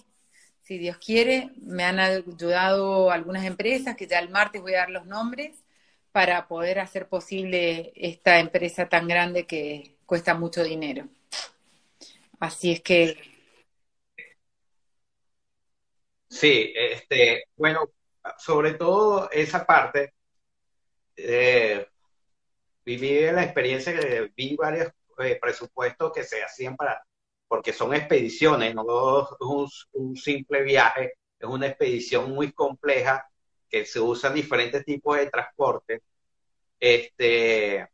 Si 0.61 0.77
Dios 0.77 0.97
quiere, 0.97 1.51
me 1.61 1.83
han 1.83 1.99
ayudado 1.99 3.09
algunas 3.11 3.45
empresas 3.45 3.95
que 3.95 4.07
ya 4.07 4.19
el 4.19 4.29
martes 4.29 4.61
voy 4.61 4.73
a 4.73 4.79
dar 4.79 4.89
los 4.89 5.05
nombres 5.05 5.63
para 6.11 6.47
poder 6.47 6.79
hacer 6.79 7.07
posible 7.07 7.93
esta 7.95 8.39
empresa 8.39 8.89
tan 8.89 9.07
grande 9.07 9.45
que 9.45 9.95
cuesta 10.05 10.33
mucho 10.33 10.63
dinero. 10.63 11.07
Así 12.39 12.71
es 12.71 12.81
que 12.81 13.17
Sí, 16.31 16.73
este, 16.75 17.43
bueno, 17.57 17.89
sobre 18.37 18.75
todo 18.75 19.29
esa 19.31 19.65
parte, 19.65 20.13
eh, 21.17 21.85
viví 22.85 23.21
la 23.31 23.43
experiencia 23.43 23.93
que 23.93 24.31
vi 24.35 24.55
varios 24.55 24.91
eh, 25.19 25.37
presupuestos 25.41 26.13
que 26.13 26.23
se 26.23 26.41
hacían 26.41 26.77
para, 26.77 27.03
porque 27.49 27.73
son 27.73 27.93
expediciones, 27.93 28.73
no 28.73 29.23
es 29.23 29.87
un, 29.91 30.15
simple 30.15 30.63
viaje, 30.63 31.13
es 31.37 31.47
una 31.49 31.67
expedición 31.67 32.31
muy 32.31 32.53
compleja 32.53 33.27
que 33.71 33.85
se 33.85 33.99
usan 33.99 34.33
diferentes 34.33 34.83
tipos 34.83 35.17
de 35.17 35.29
transporte, 35.29 36.01
este, 36.79 37.87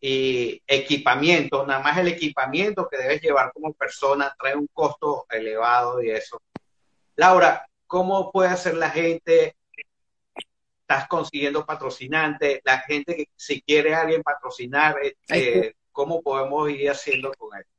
y 0.00 0.62
equipamiento, 0.66 1.64
nada 1.66 1.80
más 1.80 1.98
el 1.98 2.08
equipamiento 2.08 2.88
que 2.88 2.98
debes 2.98 3.22
llevar 3.22 3.52
como 3.52 3.72
persona 3.72 4.34
trae 4.38 4.54
un 4.54 4.68
costo 4.72 5.26
elevado 5.30 6.02
y 6.02 6.10
eso. 6.10 6.40
Laura, 7.16 7.66
¿cómo 7.86 8.30
puede 8.30 8.50
hacer 8.50 8.74
la 8.74 8.90
gente? 8.90 9.56
¿Estás 10.82 11.08
consiguiendo 11.08 11.64
patrocinantes? 11.64 12.60
La 12.64 12.78
gente 12.80 13.16
que 13.16 13.28
si 13.34 13.62
quiere 13.62 13.94
a 13.94 14.02
alguien 14.02 14.22
patrocinar, 14.22 14.96
este, 15.02 15.76
¿cómo 15.92 16.22
podemos 16.22 16.68
ir 16.70 16.90
haciendo 16.90 17.32
con 17.34 17.58
eso? 17.58 17.75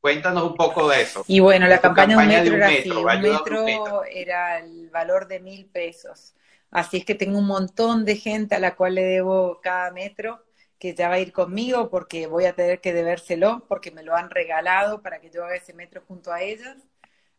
Cuéntanos 0.00 0.44
un 0.44 0.54
poco 0.56 0.88
de 0.88 1.02
eso. 1.02 1.24
Y 1.26 1.40
bueno, 1.40 1.66
la 1.66 1.78
campaña, 1.78 2.16
de 2.16 2.22
un 2.22 2.28
metro, 2.28 2.54
era 2.56 2.66
así, 2.68 2.90
un 2.90 3.22
metro 3.22 4.04
era 4.04 4.58
el 4.58 4.88
valor 4.88 5.28
de 5.28 5.40
mil 5.40 5.66
pesos. 5.66 6.34
Así 6.70 6.98
es 6.98 7.04
que 7.04 7.14
tengo 7.14 7.38
un 7.38 7.46
montón 7.46 8.04
de 8.04 8.16
gente 8.16 8.54
a 8.54 8.60
la 8.60 8.76
cual 8.76 8.94
le 8.94 9.02
debo 9.02 9.60
cada 9.62 9.90
metro 9.90 10.44
que 10.78 10.94
ya 10.94 11.08
va 11.08 11.16
a 11.16 11.20
ir 11.20 11.32
conmigo 11.32 11.90
porque 11.90 12.26
voy 12.26 12.46
a 12.46 12.54
tener 12.54 12.80
que 12.80 12.94
debérselo 12.94 13.66
porque 13.68 13.90
me 13.90 14.02
lo 14.02 14.16
han 14.16 14.30
regalado 14.30 15.02
para 15.02 15.20
que 15.20 15.30
yo 15.30 15.44
haga 15.44 15.56
ese 15.56 15.74
metro 15.74 16.02
junto 16.08 16.32
a 16.32 16.40
ellas. 16.40 16.76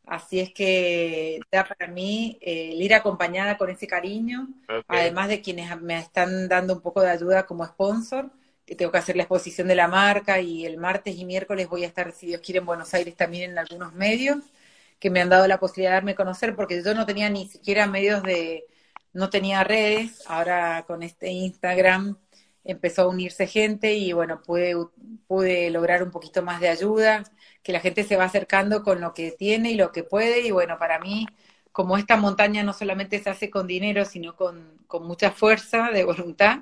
Así 0.05 0.39
es 0.39 0.53
que 0.53 1.39
ya 1.51 1.63
para 1.63 1.91
mí 1.91 2.37
eh, 2.41 2.71
el 2.73 2.81
ir 2.81 2.93
acompañada 2.93 3.57
con 3.57 3.69
ese 3.69 3.87
cariño, 3.87 4.47
además 4.87 5.29
de 5.29 5.41
quienes 5.41 5.79
me 5.81 5.97
están 5.97 6.47
dando 6.47 6.73
un 6.73 6.81
poco 6.81 7.01
de 7.01 7.09
ayuda 7.09 7.45
como 7.45 7.65
sponsor, 7.65 8.29
tengo 8.75 8.91
que 8.91 8.97
hacer 8.97 9.15
la 9.15 9.23
exposición 9.23 9.67
de 9.67 9.75
la 9.75 9.87
marca 9.87 10.39
y 10.39 10.65
el 10.65 10.77
martes 10.77 11.15
y 11.17 11.25
miércoles 11.25 11.67
voy 11.67 11.83
a 11.83 11.87
estar, 11.87 12.11
si 12.11 12.27
Dios 12.27 12.41
quiere, 12.41 12.59
en 12.59 12.65
Buenos 12.65 12.93
Aires 12.93 13.15
también 13.15 13.51
en 13.51 13.59
algunos 13.59 13.93
medios 13.93 14.39
que 14.99 15.09
me 15.09 15.21
han 15.21 15.29
dado 15.29 15.47
la 15.47 15.59
posibilidad 15.59 15.91
de 15.91 15.95
darme 15.95 16.15
conocer, 16.15 16.55
porque 16.55 16.83
yo 16.83 16.93
no 16.93 17.05
tenía 17.05 17.29
ni 17.29 17.47
siquiera 17.47 17.87
medios 17.87 18.23
de, 18.23 18.65
no 19.13 19.29
tenía 19.29 19.63
redes, 19.63 20.23
ahora 20.27 20.85
con 20.87 21.03
este 21.03 21.31
Instagram 21.31 22.17
empezó 22.63 23.03
a 23.03 23.07
unirse 23.07 23.47
gente 23.47 23.93
y 23.93 24.13
bueno, 24.13 24.41
pude, 24.43 24.75
pude 25.27 25.69
lograr 25.71 26.03
un 26.03 26.11
poquito 26.11 26.43
más 26.43 26.59
de 26.61 26.69
ayuda 26.69 27.23
que 27.63 27.71
la 27.71 27.79
gente 27.79 28.03
se 28.03 28.17
va 28.17 28.25
acercando 28.25 28.83
con 28.83 29.01
lo 29.01 29.13
que 29.13 29.31
tiene 29.31 29.71
y 29.71 29.75
lo 29.75 29.91
que 29.91 30.03
puede. 30.03 30.41
Y 30.41 30.51
bueno, 30.51 30.77
para 30.77 30.99
mí, 30.99 31.27
como 31.71 31.97
esta 31.97 32.17
montaña 32.17 32.63
no 32.63 32.73
solamente 32.73 33.21
se 33.21 33.29
hace 33.29 33.49
con 33.49 33.67
dinero, 33.67 34.05
sino 34.05 34.35
con, 34.35 34.79
mucha 35.01 35.31
fuerza 35.31 35.89
de 35.91 36.03
voluntad, 36.03 36.59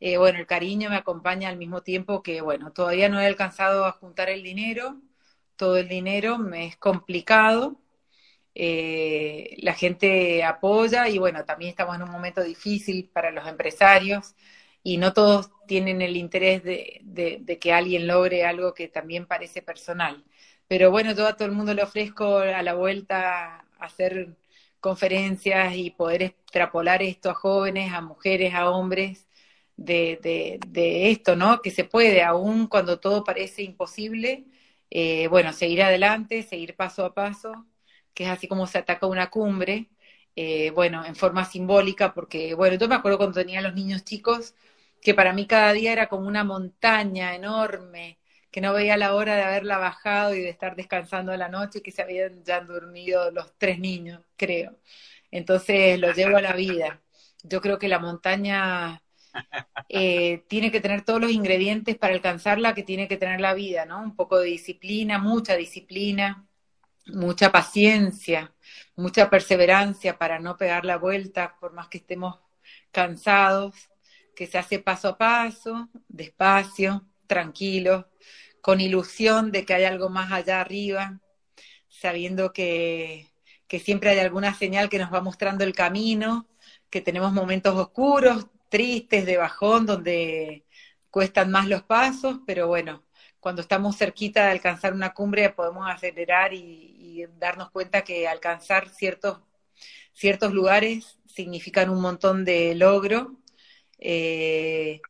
eh, 0.00 0.18
bueno, 0.18 0.38
el 0.38 0.46
cariño 0.46 0.90
me 0.90 0.96
acompaña 0.96 1.48
al 1.48 1.56
mismo 1.58 1.82
tiempo 1.82 2.22
que, 2.22 2.40
bueno, 2.40 2.72
todavía 2.72 3.08
no 3.08 3.20
he 3.20 3.26
alcanzado 3.26 3.84
a 3.84 3.92
juntar 3.92 4.30
el 4.30 4.42
dinero, 4.42 5.00
todo 5.56 5.76
el 5.78 5.88
dinero 5.88 6.38
me 6.38 6.66
es 6.66 6.76
complicado. 6.76 7.80
Eh, 8.54 9.56
la 9.58 9.74
gente 9.74 10.44
apoya 10.44 11.08
y 11.08 11.18
bueno, 11.18 11.44
también 11.44 11.70
estamos 11.70 11.96
en 11.96 12.02
un 12.02 12.10
momento 12.10 12.42
difícil 12.42 13.08
para 13.12 13.30
los 13.30 13.46
empresarios 13.46 14.34
y 14.82 14.96
no 14.98 15.12
todos 15.12 15.50
tienen 15.66 16.02
el 16.02 16.16
interés 16.16 16.64
de, 16.64 17.00
de, 17.04 17.58
que 17.58 17.72
alguien 17.72 18.06
logre 18.06 18.44
algo 18.44 18.74
que 18.74 18.88
también 18.88 19.26
parece 19.26 19.62
personal. 19.62 20.24
Pero 20.68 20.90
bueno, 20.90 21.12
yo 21.14 21.26
a 21.26 21.36
todo 21.36 21.46
el 21.48 21.54
mundo 21.54 21.74
le 21.74 21.82
ofrezco 21.82 22.38
a 22.38 22.62
la 22.62 22.74
vuelta 22.74 23.66
hacer 23.78 24.36
conferencias 24.80 25.74
y 25.76 25.90
poder 25.90 26.22
extrapolar 26.22 27.02
esto 27.02 27.30
a 27.30 27.34
jóvenes, 27.34 27.92
a 27.92 28.00
mujeres, 28.00 28.54
a 28.54 28.70
hombres, 28.70 29.27
de, 29.78 30.20
de, 30.22 30.60
de 30.68 31.10
esto, 31.10 31.36
¿no? 31.36 31.62
Que 31.62 31.72
se 31.72 31.84
puede, 31.84 32.22
aún 32.24 32.68
cuando 32.68 33.00
todo 33.00 33.24
parece 33.24 33.62
imposible, 33.62 34.46
eh, 34.90 35.28
bueno, 35.28 35.52
seguir 35.54 35.82
adelante, 35.82 36.42
seguir 36.44 36.76
paso 36.76 37.06
a 37.06 37.14
paso, 37.14 37.66
que 38.14 38.24
es 38.24 38.30
así 38.30 38.48
como 38.48 38.66
se 38.66 38.78
ataca 38.78 39.06
una 39.06 39.30
cumbre, 39.30 39.90
eh, 40.36 40.70
bueno, 40.72 41.04
en 41.04 41.16
forma 41.16 41.44
simbólica, 41.44 42.14
porque, 42.14 42.54
bueno, 42.54 42.76
yo 42.78 42.88
me 42.88 42.94
acuerdo 42.96 43.18
cuando 43.18 43.40
tenía 43.40 43.60
los 43.62 43.74
niños 43.74 44.04
chicos, 44.04 44.54
que 45.00 45.14
para 45.14 45.32
mí 45.32 45.46
cada 45.46 45.72
día 45.72 45.92
era 45.92 46.08
como 46.08 46.26
una 46.28 46.44
montaña 46.44 47.34
enorme, 47.34 48.18
que 48.50 48.60
no 48.60 48.72
veía 48.72 48.96
la 48.96 49.14
hora 49.14 49.36
de 49.36 49.42
haberla 49.42 49.78
bajado 49.78 50.34
y 50.34 50.40
de 50.40 50.48
estar 50.50 50.74
descansando 50.76 51.32
a 51.32 51.36
la 51.36 51.48
noche, 51.48 51.82
que 51.82 51.92
se 51.92 52.02
habían 52.02 52.42
ya 52.44 52.60
dormido 52.60 53.30
los 53.30 53.52
tres 53.58 53.78
niños, 53.78 54.22
creo. 54.36 54.78
Entonces 55.30 55.98
lo 56.00 56.12
llevo 56.12 56.36
a 56.36 56.40
la 56.42 56.54
vida. 56.54 57.02
Yo 57.42 57.60
creo 57.60 57.78
que 57.78 57.88
la 57.88 57.98
montaña 57.98 59.02
eh, 59.88 60.44
tiene 60.48 60.70
que 60.70 60.80
tener 60.80 61.02
todos 61.02 61.20
los 61.20 61.30
ingredientes 61.30 61.96
para 61.96 62.14
alcanzarla 62.14 62.74
que 62.74 62.82
tiene 62.82 63.08
que 63.08 63.16
tener 63.16 63.40
la 63.40 63.54
vida, 63.54 63.86
¿no? 63.86 64.02
Un 64.02 64.16
poco 64.16 64.38
de 64.38 64.46
disciplina, 64.46 65.18
mucha 65.18 65.56
disciplina, 65.56 66.46
mucha 67.06 67.50
paciencia, 67.50 68.54
mucha 68.96 69.30
perseverancia 69.30 70.18
para 70.18 70.38
no 70.38 70.56
pegar 70.56 70.84
la 70.84 70.98
vuelta 70.98 71.56
por 71.60 71.72
más 71.72 71.88
que 71.88 71.98
estemos 71.98 72.38
cansados, 72.90 73.74
que 74.34 74.46
se 74.46 74.58
hace 74.58 74.78
paso 74.78 75.08
a 75.08 75.18
paso, 75.18 75.88
despacio, 76.08 77.06
tranquilo, 77.26 78.08
con 78.60 78.80
ilusión 78.80 79.52
de 79.52 79.64
que 79.64 79.74
hay 79.74 79.84
algo 79.84 80.08
más 80.10 80.32
allá 80.32 80.60
arriba, 80.60 81.20
sabiendo 81.88 82.52
que, 82.52 83.26
que 83.66 83.78
siempre 83.78 84.10
hay 84.10 84.18
alguna 84.18 84.54
señal 84.54 84.88
que 84.88 84.98
nos 84.98 85.12
va 85.12 85.20
mostrando 85.20 85.64
el 85.64 85.74
camino, 85.74 86.46
que 86.90 87.00
tenemos 87.00 87.32
momentos 87.32 87.74
oscuros, 87.76 88.46
tristes, 88.68 89.26
de 89.26 89.36
bajón, 89.36 89.86
donde 89.86 90.64
cuestan 91.10 91.50
más 91.50 91.68
los 91.68 91.82
pasos, 91.82 92.40
pero 92.46 92.68
bueno, 92.68 93.04
cuando 93.40 93.62
estamos 93.62 93.96
cerquita 93.96 94.44
de 94.44 94.52
alcanzar 94.52 94.92
una 94.94 95.14
cumbre 95.14 95.50
podemos 95.50 95.88
acelerar 95.88 96.52
y, 96.54 97.26
darnos 97.38 97.70
cuenta 97.70 98.02
que 98.02 98.28
alcanzar 98.28 98.88
ciertos, 98.90 99.40
ciertos 100.12 100.52
lugares 100.52 101.18
significan 101.26 101.90
un 101.90 102.00
montón 102.00 102.44
de 102.44 102.74
logro 102.74 103.38
eh, 103.98 105.00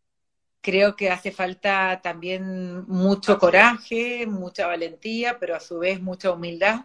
creo 0.61 0.97
que 0.97 1.11
hace 1.11 1.33
falta 1.33 2.01
también 2.03 2.87
mucho 2.89 3.39
coraje, 3.39 4.27
mucha 4.27 4.67
valentía, 4.67 5.39
pero 5.39 5.57
a 5.57 5.61
su 5.61 5.79
vez 5.79 6.01
mucha 6.01 6.33
humildad. 6.33 6.85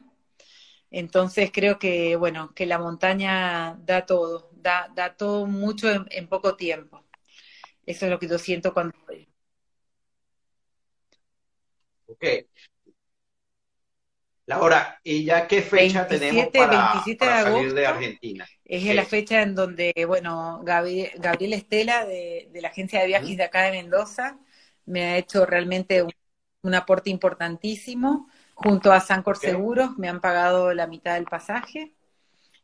Entonces 0.94 1.50
creo 1.52 1.80
que, 1.80 2.16
bueno, 2.16 2.54
que 2.54 2.68
la 2.68 2.78
montaña 2.78 3.76
da 3.84 4.06
todo, 4.06 4.52
da, 4.54 4.92
da 4.96 5.18
todo 5.18 5.48
mucho 5.48 5.90
en, 5.90 6.28
poco 6.28 6.56
tiempo. 6.56 7.04
Eso 7.84 8.06
es 8.06 8.12
lo 8.12 8.20
que 8.20 8.28
yo 8.28 8.38
siento 8.38 8.76
cuando 8.76 8.96
voy. 9.08 9.28
Ok. 12.06 12.24
Laura, 14.46 15.00
¿y 15.04 15.26
ya 15.26 15.48
qué 15.48 15.64
fecha 15.64 16.06
tenemos 16.06 16.50
para, 16.50 17.04
salir 17.18 17.74
de 17.74 17.88
Argentina? 17.88 18.48
Es 18.64 18.84
la 18.94 19.06
fecha 19.06 19.42
en 19.42 19.56
donde, 19.56 19.94
bueno, 20.06 20.62
Gabriel, 20.64 21.54
Estela 21.54 22.06
de, 22.06 22.52
la 22.54 22.68
agencia 22.68 23.00
de 23.00 23.08
viajes 23.08 23.36
de 23.36 23.44
acá 23.44 23.64
de 23.64 23.72
Mendoza 23.72 24.38
me 24.86 25.06
ha 25.06 25.18
hecho 25.18 25.48
realmente 25.48 26.04
un, 26.04 26.76
aporte 26.76 27.10
importantísimo. 27.10 28.30
Junto 28.54 28.92
a 28.92 29.00
Sancor 29.00 29.38
Seguros 29.38 29.98
me 29.98 30.10
han 30.10 30.22
pagado 30.22 30.74
la 30.74 30.88
mitad 30.88 31.16
del 31.16 31.28
pasaje. 31.28 31.94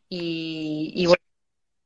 Y, 0.10 1.05
bueno, 1.08 1.24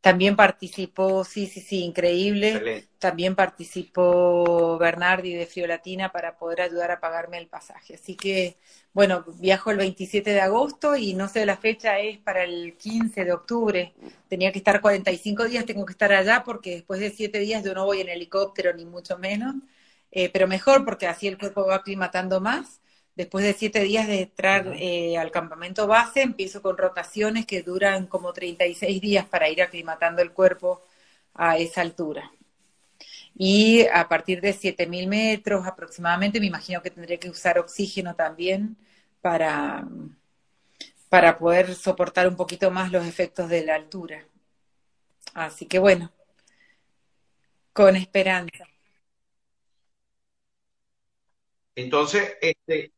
También 0.02 0.36
participó, 0.36 1.24
sí, 1.26 1.48
sí, 1.48 1.62
sí, 1.62 1.84
increíble. 1.84 2.68
También 3.00 3.36
participó 3.36 4.78
Bernardi 4.78 5.34
de 5.36 5.48
Friolatina 5.48 6.12
para 6.12 6.38
poder 6.38 6.62
ayudar 6.62 6.92
a 6.92 7.00
pagarme 7.02 7.38
el 7.38 7.48
pasaje. 7.50 7.96
Así 7.96 8.18
que, 8.18 8.58
bueno, 8.94 9.26
viajo 9.40 9.72
el 9.72 9.78
27 9.78 10.32
de 10.32 10.42
agosto 10.42 10.96
y 10.98 11.14
no 11.16 11.28
sé, 11.30 11.46
la 11.46 11.58
fecha 11.58 12.00
es 12.00 12.20
para 12.20 12.44
el 12.46 12.78
15 12.78 13.26
de 13.26 13.34
octubre. 13.34 13.96
Tenía 14.30 14.52
que 14.54 14.60
estar 14.60 14.82
45 14.82 15.46
días, 15.46 15.66
tengo 15.66 15.86
que 15.86 15.94
estar 15.94 16.14
allá 16.14 16.44
porque 16.46 16.72
después 16.76 17.00
de 17.02 17.12
7 17.12 17.40
días 17.40 17.64
yo 17.64 17.74
no 17.74 17.86
voy 17.86 18.02
en 18.02 18.10
helicóptero 18.10 18.74
ni 18.74 18.86
mucho 18.86 19.18
menos. 19.18 19.56
Eh, 20.12 20.30
pero 20.32 20.48
mejor 20.48 20.86
porque 20.86 21.08
así 21.08 21.28
el 21.28 21.38
cuerpo 21.40 21.66
va 21.68 21.76
aclimatando 21.78 22.40
más 22.42 22.82
Después 23.16 23.46
de 23.46 23.54
siete 23.54 23.82
días 23.82 24.08
de 24.08 24.22
entrar 24.22 24.74
eh, 24.76 25.18
al 25.18 25.32
campamento 25.32 25.86
base, 25.88 26.22
empiezo 26.24 26.62
con 26.62 26.78
rotaciones 26.78 27.46
que 27.46 27.62
duran 27.62 28.08
como 28.08 28.34
36 28.34 29.02
días 29.02 29.26
para 29.28 29.50
ir 29.50 29.62
aclimatando 29.62 30.22
el 30.22 30.32
cuerpo 30.32 30.82
a 31.36 31.58
esa 31.58 31.82
altura. 31.82 32.32
Y 33.36 33.86
a 33.88 34.08
partir 34.08 34.42
de 34.42 34.54
7.000 34.54 35.08
metros 35.08 35.66
aproximadamente, 35.68 36.40
me 36.40 36.48
imagino 36.48 36.82
que 36.82 36.92
tendré 36.92 37.20
que 37.20 37.30
usar 37.30 37.60
oxígeno 37.60 38.16
también 38.16 38.78
para, 39.22 39.88
para 41.10 41.38
poder 41.38 41.76
soportar 41.76 42.28
un 42.28 42.36
poquito 42.36 42.72
más 42.72 42.92
los 42.92 43.06
efectos 43.06 43.50
de 43.50 43.66
la 43.66 43.76
altura. 43.76 44.26
Así 45.34 45.66
que 45.68 45.80
bueno, 45.80 46.12
con 47.74 47.96
esperanza. 47.96 48.66
Entonces, 51.76 52.38
este, 52.42 52.92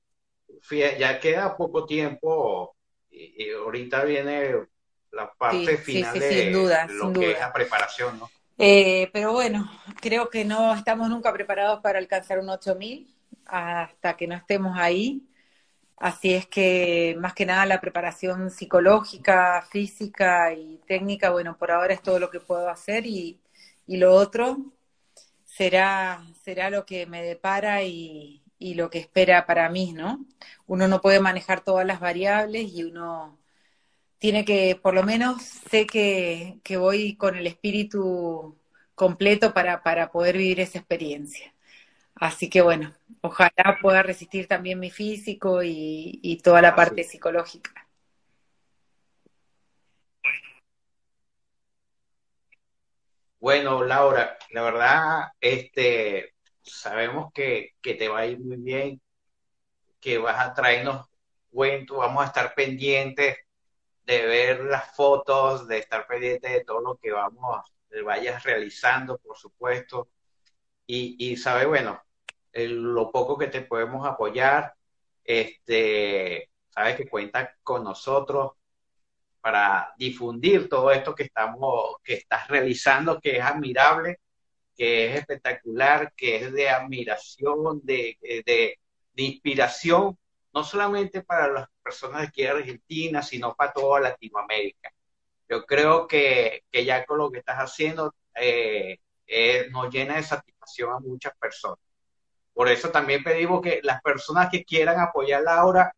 ya 0.72 1.20
queda 1.20 1.56
poco 1.56 1.86
tiempo 1.86 2.76
y, 3.10 3.52
ahorita 3.52 4.04
viene 4.04 4.68
la 5.12 5.32
parte 5.34 5.78
final 5.78 6.20
de 6.20 6.52
lo 6.90 7.14
que 7.14 7.32
es 7.32 7.40
la 7.40 7.54
preparación, 7.54 8.20
¿no? 8.20 8.30
Eh, 8.58 9.10
pero 9.12 9.34
bueno, 9.34 9.70
creo 10.02 10.30
que 10.30 10.46
no 10.46 10.74
estamos 10.74 11.10
nunca 11.10 11.34
preparados 11.34 11.82
para 11.82 12.00
alcanzar 12.00 12.40
un 12.40 12.50
8000 12.50 13.14
hasta 13.46 14.16
que 14.16 14.28
no 14.28 14.36
estemos 14.36 14.78
ahí. 14.78 15.28
Así 15.98 16.34
es 16.34 16.46
que 16.48 17.16
más 17.20 17.34
que 17.34 17.46
nada 17.46 17.66
la 17.66 17.82
preparación 17.82 18.50
psicológica, 18.52 19.66
física 19.70 20.54
y 20.54 20.80
técnica, 20.88 21.30
bueno, 21.32 21.58
por 21.58 21.72
ahora 21.72 21.94
es 21.94 22.02
todo 22.02 22.20
lo 22.20 22.30
que 22.30 22.40
puedo 22.40 22.70
hacer 22.70 23.06
y, 23.06 23.40
y 23.88 23.98
lo 23.98 24.14
otro 24.14 24.58
será, 25.46 26.22
será 26.44 26.70
lo 26.70 26.86
que 26.86 27.06
me 27.06 27.24
depara 27.24 27.84
y, 27.84 28.45
y 28.60 28.76
lo 28.76 28.90
que 28.90 29.00
espera 29.00 29.46
para 29.46 29.70
mí, 29.70 29.94
¿no? 29.94 30.26
Uno 30.68 30.88
no 30.88 31.02
puede 31.02 31.20
manejar 31.20 31.62
todas 31.64 31.86
las 31.86 32.00
variables 32.00 32.72
y 32.74 32.84
uno 32.84 33.38
tiene 34.20 34.46
que, 34.46 34.80
por 34.82 34.94
lo 34.94 35.04
menos, 35.04 35.44
sé 35.44 35.88
que, 35.88 36.60
voy 36.78 37.16
con 37.18 37.36
el 37.36 37.48
espíritu 37.48 38.58
completo 38.96 39.54
para, 39.54 39.84
para 39.84 40.12
poder 40.12 40.38
vivir 40.38 40.60
esa 40.62 40.80
experiencia. 40.80 41.54
Así 42.16 42.50
que 42.50 42.62
bueno, 42.62 42.96
ojalá 43.22 43.78
pueda 43.82 44.04
resistir 44.04 44.48
también 44.48 44.80
mi 44.80 44.92
físico 44.92 45.64
y, 45.64 46.20
y 46.24 46.38
toda 46.38 46.62
la 46.62 46.76
parte 46.76 47.04
psicológica. 47.04 47.86
Bueno, 53.40 53.84
Laura, 53.84 54.38
la 54.52 54.62
verdad, 54.64 55.28
este, 55.40 56.35
sabemos 56.66 57.32
que, 57.34 57.76
te 57.82 58.08
va 58.08 58.20
a 58.20 58.26
ir 58.28 58.40
muy 58.40 58.58
bien, 58.58 59.02
que 60.00 60.18
vas 60.18 60.40
a 60.46 60.54
traernos 60.54 61.08
cuentos, 61.52 61.98
vamos 61.98 62.24
a 62.24 62.28
estar 62.28 62.54
pendientes 62.56 63.38
de 64.06 64.26
ver 64.26 64.66
las 64.66 64.96
fotos, 64.96 65.68
de 65.68 65.80
estar 65.80 66.06
pendientes 66.08 66.52
de 66.52 66.64
todo 66.66 66.82
lo 66.82 66.98
que 66.98 67.12
vamos, 67.12 67.66
vayas 68.04 68.44
realizando, 68.44 69.18
por 69.18 69.38
supuesto, 69.38 70.10
y, 70.86 71.32
y 71.32 71.38
sabe, 71.38 71.66
bueno, 71.66 72.02
lo 72.54 73.12
poco 73.12 73.38
que 73.38 73.48
te 73.48 73.62
podemos 73.62 74.08
apoyar, 74.08 74.74
este, 75.24 76.50
sabes 76.70 76.96
que 76.98 77.08
cuenta 77.08 77.56
con 77.64 77.84
nosotros 77.84 78.54
para 79.42 79.94
difundir 79.98 80.70
todo 80.70 80.92
esto 80.92 81.16
que 81.16 81.24
estamos, 81.24 81.98
que 82.04 82.16
estás 82.16 82.48
realizando, 82.48 83.20
que 83.20 83.38
es 83.38 83.44
admirable 83.44 84.20
que 84.76 85.08
es 85.08 85.20
espectacular, 85.20 86.14
que 86.16 86.38
es 86.38 86.54
de 86.54 86.70
admiración, 86.70 87.82
de, 87.84 88.18
de, 88.22 88.78
inspiración, 89.16 90.18
no 90.54 90.64
solamente 90.64 91.24
para 91.24 91.48
las 91.52 91.68
personas 91.82 92.22
de 92.22 92.28
aquí 92.28 92.42
de 92.44 92.50
Argentina, 92.50 93.22
sino 93.22 93.56
para 93.56 93.72
toda 93.72 94.02
Latinoamérica. 94.02 94.92
Yo 95.48 95.66
creo 95.66 96.08
que, 96.08 96.64
que 96.72 96.84
ya 96.86 97.06
con 97.06 97.20
lo 97.20 97.32
que 97.32 97.40
estás 97.40 97.58
haciendo 97.58 98.14
eh, 98.36 99.00
eh, 99.28 99.68
nos 99.72 99.94
llena 99.94 100.16
de 100.16 100.24
satisfacción 100.24 100.92
a 100.92 101.00
muchas 101.00 101.34
personas. 101.38 101.80
Por 102.54 102.70
eso 102.70 102.90
también 102.90 103.24
pedimos 103.24 103.62
que 103.62 103.80
las 103.84 104.02
personas 104.02 104.50
que 104.50 104.64
quieran 104.64 105.00
apoyarla 105.00 105.58
ahora 105.58 105.96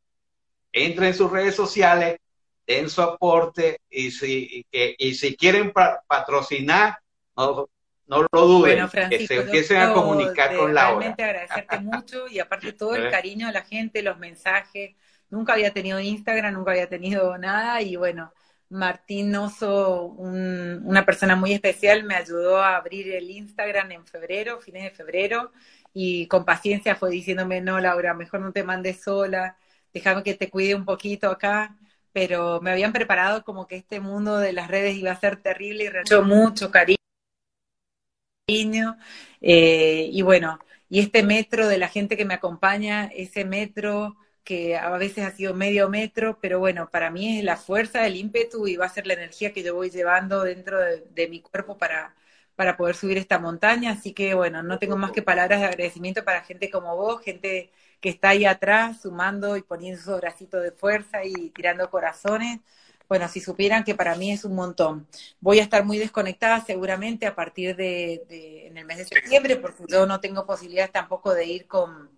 entren 0.71 1.09
en 1.09 1.13
sus 1.13 1.31
redes 1.31 1.55
sociales, 1.55 2.19
den 2.65 2.89
su 2.89 3.01
aporte 3.01 3.81
y 3.89 4.11
si, 4.11 4.65
que, 4.71 4.95
y 4.97 5.13
si 5.13 5.35
quieren 5.35 5.71
patrocinar, 5.71 6.99
no, 7.35 7.69
no 8.07 8.25
lo 8.31 8.47
duden, 8.47 8.87
que 9.09 9.27
se 9.27 9.35
empiecen 9.35 9.77
a 9.77 9.93
comunicar 9.93 10.55
con 10.55 10.73
Laura. 10.73 10.99
Realmente 10.99 11.23
agradecerte 11.23 11.79
mucho 11.79 12.27
y 12.27 12.39
aparte 12.39 12.73
todo 12.73 12.95
el 12.95 13.07
¿Eh? 13.07 13.11
cariño 13.11 13.47
de 13.47 13.53
la 13.53 13.63
gente, 13.63 14.01
los 14.01 14.17
mensajes. 14.17 14.95
Nunca 15.29 15.53
había 15.53 15.73
tenido 15.73 15.99
Instagram, 15.99 16.53
nunca 16.53 16.71
había 16.71 16.87
tenido 16.87 17.37
nada 17.37 17.81
y 17.81 17.97
bueno, 17.97 18.31
Martín 18.69 19.35
Oso, 19.35 20.05
una 20.05 21.05
persona 21.05 21.35
muy 21.35 21.53
especial, 21.53 22.03
me 22.03 22.15
ayudó 22.15 22.57
a 22.57 22.75
abrir 22.75 23.13
el 23.13 23.29
Instagram 23.29 23.91
en 23.91 24.05
febrero, 24.05 24.59
fines 24.59 24.83
de 24.83 24.91
febrero, 24.91 25.51
y 25.93 26.27
con 26.27 26.43
paciencia 26.43 26.95
fue 26.95 27.09
diciéndome, 27.09 27.61
no, 27.61 27.79
Laura, 27.79 28.13
mejor 28.13 28.41
no 28.41 28.51
te 28.51 28.63
mandes 28.63 29.01
sola, 29.01 29.57
déjame 29.93 30.23
que 30.23 30.33
te 30.33 30.49
cuide 30.49 30.75
un 30.75 30.83
poquito 30.83 31.29
acá, 31.29 31.77
pero 32.11 32.59
me 32.61 32.71
habían 32.71 32.91
preparado 32.91 33.43
como 33.43 33.67
que 33.67 33.77
este 33.77 33.99
mundo 33.99 34.37
de 34.37 34.51
las 34.51 34.67
redes 34.67 34.95
iba 34.95 35.11
a 35.11 35.19
ser 35.19 35.37
terrible 35.37 35.85
y 35.85 35.89
mucho, 35.89 36.23
mucho 36.23 36.71
cariño 36.71 36.97
eh, 39.41 40.09
y 40.11 40.21
bueno, 40.21 40.59
y 40.87 40.99
este 41.01 41.21
metro 41.21 41.67
de 41.67 41.77
la 41.77 41.89
gente 41.89 42.15
que 42.15 42.23
me 42.23 42.35
acompaña, 42.35 43.07
ese 43.07 43.43
metro 43.43 44.15
que 44.45 44.77
a 44.77 44.89
veces 44.97 45.25
ha 45.25 45.31
sido 45.31 45.53
medio 45.53 45.89
metro, 45.89 46.39
pero 46.41 46.57
bueno, 46.59 46.89
para 46.89 47.11
mí 47.11 47.39
es 47.39 47.43
la 47.43 47.57
fuerza, 47.57 48.07
el 48.07 48.15
ímpetu 48.15 48.65
y 48.67 48.77
va 48.77 48.85
a 48.85 48.89
ser 48.89 49.05
la 49.05 49.15
energía 49.15 49.51
que 49.51 49.63
yo 49.63 49.75
voy 49.75 49.89
llevando 49.89 50.43
dentro 50.43 50.79
de, 50.79 51.27
mi 51.27 51.41
cuerpo 51.41 51.77
para, 51.77 52.15
para 52.55 52.77
poder 52.77 52.95
subir 52.95 53.17
esta 53.17 53.37
montaña. 53.37 53.91
Así 53.91 54.13
que 54.13 54.33
bueno, 54.33 54.63
no 54.63 54.79
tengo 54.79 54.95
más 54.95 55.11
que 55.11 55.21
palabras 55.21 55.59
de 55.59 55.65
agradecimiento 55.67 56.23
para 56.23 56.43
gente 56.43 56.69
como 56.69 56.95
vos, 56.95 57.21
gente 57.21 57.71
que 57.99 58.09
está 58.09 58.29
ahí 58.29 58.45
atrás 58.45 59.01
sumando 59.01 59.57
y 59.57 59.61
poniendo 59.63 60.01
su 60.01 60.15
bracito 60.15 60.59
de 60.61 60.71
fuerza 60.71 61.25
y 61.25 61.49
tirando 61.49 61.89
corazones. 61.89 62.59
Bueno, 63.07 63.27
si 63.29 63.39
supieran 63.39 63.83
que 63.83 63.95
para 63.95 64.15
mí 64.15 64.31
es 64.31 64.43
un 64.45 64.55
montón. 64.55 65.07
Voy 65.39 65.59
a 65.59 65.63
estar 65.63 65.85
muy 65.85 65.97
desconectada 65.97 66.63
seguramente 66.65 67.25
a 67.25 67.35
partir 67.35 67.75
de, 67.75 68.67
en 68.67 68.77
el 68.77 68.85
mes 68.85 68.97
de 68.97 69.05
septiembre, 69.05 69.55
porque 69.57 69.83
yo 69.87 70.05
no 70.05 70.19
tengo 70.19 70.45
posibilidades 70.45 70.91
tampoco 70.91 71.33
de 71.33 71.45
ir 71.45 71.67
con, 71.67 72.09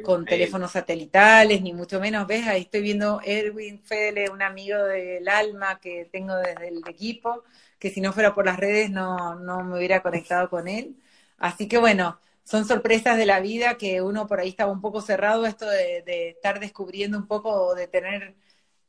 con 0.00 0.26
teléfonos 0.28 0.72
satelitales, 0.72 1.62
ni 1.62 1.72
mucho 1.72 2.00
menos. 2.00 2.26
¿Ves? 2.26 2.46
Ahí 2.46 2.62
estoy 2.62 2.82
viendo 2.82 3.20
Erwin 3.24 3.82
Fele, 3.82 4.30
un 4.30 4.42
amigo 4.42 4.78
del 4.84 5.28
alma 5.28 5.80
que 5.80 6.06
tengo 6.12 6.36
desde 6.36 6.68
el 6.68 6.82
equipo, 6.88 7.42
que 7.78 7.90
si 7.90 8.00
no 8.00 8.12
fuera 8.12 8.34
por 8.34 8.46
las 8.46 8.58
redes 8.58 8.90
no, 8.90 9.34
no 9.36 9.64
me 9.64 9.76
hubiera 9.78 10.02
conectado 10.02 10.48
con 10.50 10.68
él. 10.68 10.96
Así 11.38 11.68
que 11.68 11.78
bueno, 11.78 12.20
son 12.44 12.64
sorpresas 12.64 13.16
de 13.16 13.26
la 13.26 13.40
vida 13.40 13.76
que 13.76 14.02
uno 14.02 14.26
por 14.26 14.40
ahí 14.40 14.48
estaba 14.50 14.72
un 14.72 14.80
poco 14.80 15.00
cerrado, 15.00 15.46
esto 15.46 15.66
de, 15.68 16.02
de 16.02 16.30
estar 16.30 16.60
descubriendo 16.60 17.18
un 17.18 17.26
poco, 17.26 17.74
de 17.74 17.86
tener 17.88 18.34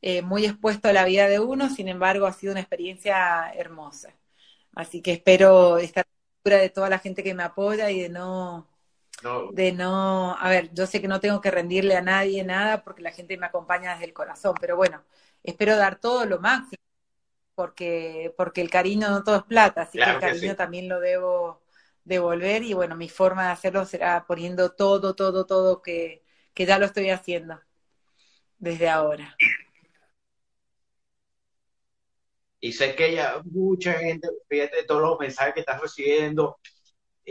eh, 0.02 0.22
muy 0.22 0.46
expuesto 0.46 0.88
a 0.88 0.92
la 0.92 1.04
vida 1.04 1.28
de 1.28 1.40
uno, 1.40 1.68
sin 1.70 1.88
embargo 1.88 2.26
ha 2.26 2.32
sido 2.32 2.52
una 2.52 2.60
experiencia 2.60 3.52
hermosa. 3.54 4.14
Así 4.74 5.02
que 5.02 5.12
espero 5.12 5.78
estar 5.78 6.06
segura 6.42 6.62
de 6.62 6.70
toda 6.70 6.88
la 6.88 6.98
gente 6.98 7.22
que 7.22 7.34
me 7.34 7.42
apoya 7.42 7.90
y 7.90 8.00
de 8.02 8.08
no, 8.08 8.68
de 9.48 9.72
no, 9.72 10.36
a 10.38 10.48
ver, 10.50 10.72
yo 10.74 10.86
sé 10.86 11.00
que 11.00 11.08
no 11.08 11.20
tengo 11.20 11.40
que 11.40 11.50
rendirle 11.50 11.96
a 11.96 12.02
nadie 12.02 12.44
nada 12.44 12.84
porque 12.84 13.02
la 13.02 13.12
gente 13.12 13.36
me 13.38 13.46
acompaña 13.46 13.92
desde 13.92 14.06
el 14.06 14.12
corazón, 14.14 14.54
pero 14.60 14.76
bueno, 14.76 15.04
espero 15.42 15.76
dar 15.76 16.00
todo 16.00 16.26
lo 16.26 16.40
máximo 16.40 16.82
porque, 17.54 18.34
porque 18.36 18.60
el 18.62 18.70
cariño 18.70 19.10
no 19.10 19.24
todo 19.24 19.36
es 19.38 19.42
plata, 19.44 19.82
así 19.82 20.00
que 20.00 20.10
el 20.10 20.18
cariño 20.18 20.56
también 20.56 20.88
lo 20.88 21.00
debo 21.00 21.62
devolver 22.04 22.62
y 22.64 22.74
bueno, 22.74 22.96
mi 22.96 23.08
forma 23.08 23.46
de 23.46 23.52
hacerlo 23.52 23.84
será 23.86 24.24
poniendo 24.26 24.72
todo, 24.72 25.14
todo, 25.14 25.46
todo 25.46 25.82
que, 25.82 26.24
que 26.54 26.66
ya 26.66 26.78
lo 26.78 26.86
estoy 26.86 27.10
haciendo 27.10 27.60
desde 28.58 28.88
ahora. 28.88 29.36
Y 32.60 32.72
sé 32.72 32.94
que 32.94 33.14
ya 33.14 33.40
mucha 33.44 33.94
gente, 33.94 34.28
fíjate 34.48 34.84
todos 34.84 35.02
los 35.02 35.18
mensajes 35.18 35.54
que 35.54 35.60
estás 35.60 35.80
recibiendo, 35.80 36.58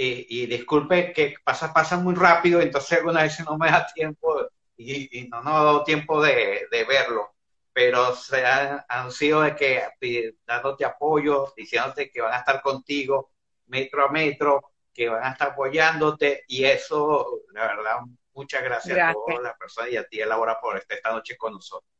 y 0.01 0.45
disculpe 0.45 1.11
que 1.11 1.35
pasa, 1.43 1.73
pasa 1.73 1.97
muy 1.97 2.15
rápido, 2.15 2.61
entonces 2.61 2.99
algunas 2.99 3.23
veces 3.23 3.45
no 3.45 3.57
me 3.57 3.69
da 3.69 3.85
tiempo 3.93 4.47
y, 4.77 5.27
no 5.29 5.41
nos 5.41 5.53
ha 5.53 5.63
dado 5.63 5.83
tiempo 5.83 6.21
de, 6.21 6.67
verlo. 6.87 7.33
pero 7.73 8.15
se 8.15 8.45
han, 8.45 9.11
sido 9.11 9.41
de 9.41 9.55
que 9.55 10.35
dándote 10.45 10.85
apoyo, 10.85 11.53
diciéndote 11.55 12.09
que 12.09 12.21
van 12.21 12.33
a 12.33 12.37
estar 12.37 12.61
contigo 12.61 13.31
metro 13.67 14.05
a 14.05 14.11
metro, 14.11 14.71
que 14.93 15.09
van 15.09 15.23
a 15.23 15.31
estar 15.31 15.49
apoyándote 15.49 16.45
y 16.47 16.63
eso, 16.63 17.41
la 17.53 17.67
verdad, 17.67 17.97
muchas 18.33 18.63
gracias, 18.63 18.97
a 18.97 19.13
todas 19.13 19.43
las 19.43 19.57
personas 19.57 19.91
y 19.91 19.97
a 19.97 20.07
ti, 20.07 20.19
Laura, 20.19 20.59
por 20.61 20.77
estar 20.77 20.97
esta 20.97 21.11
noche 21.11 21.35
con 21.37 21.53
nosotros. 21.53 21.91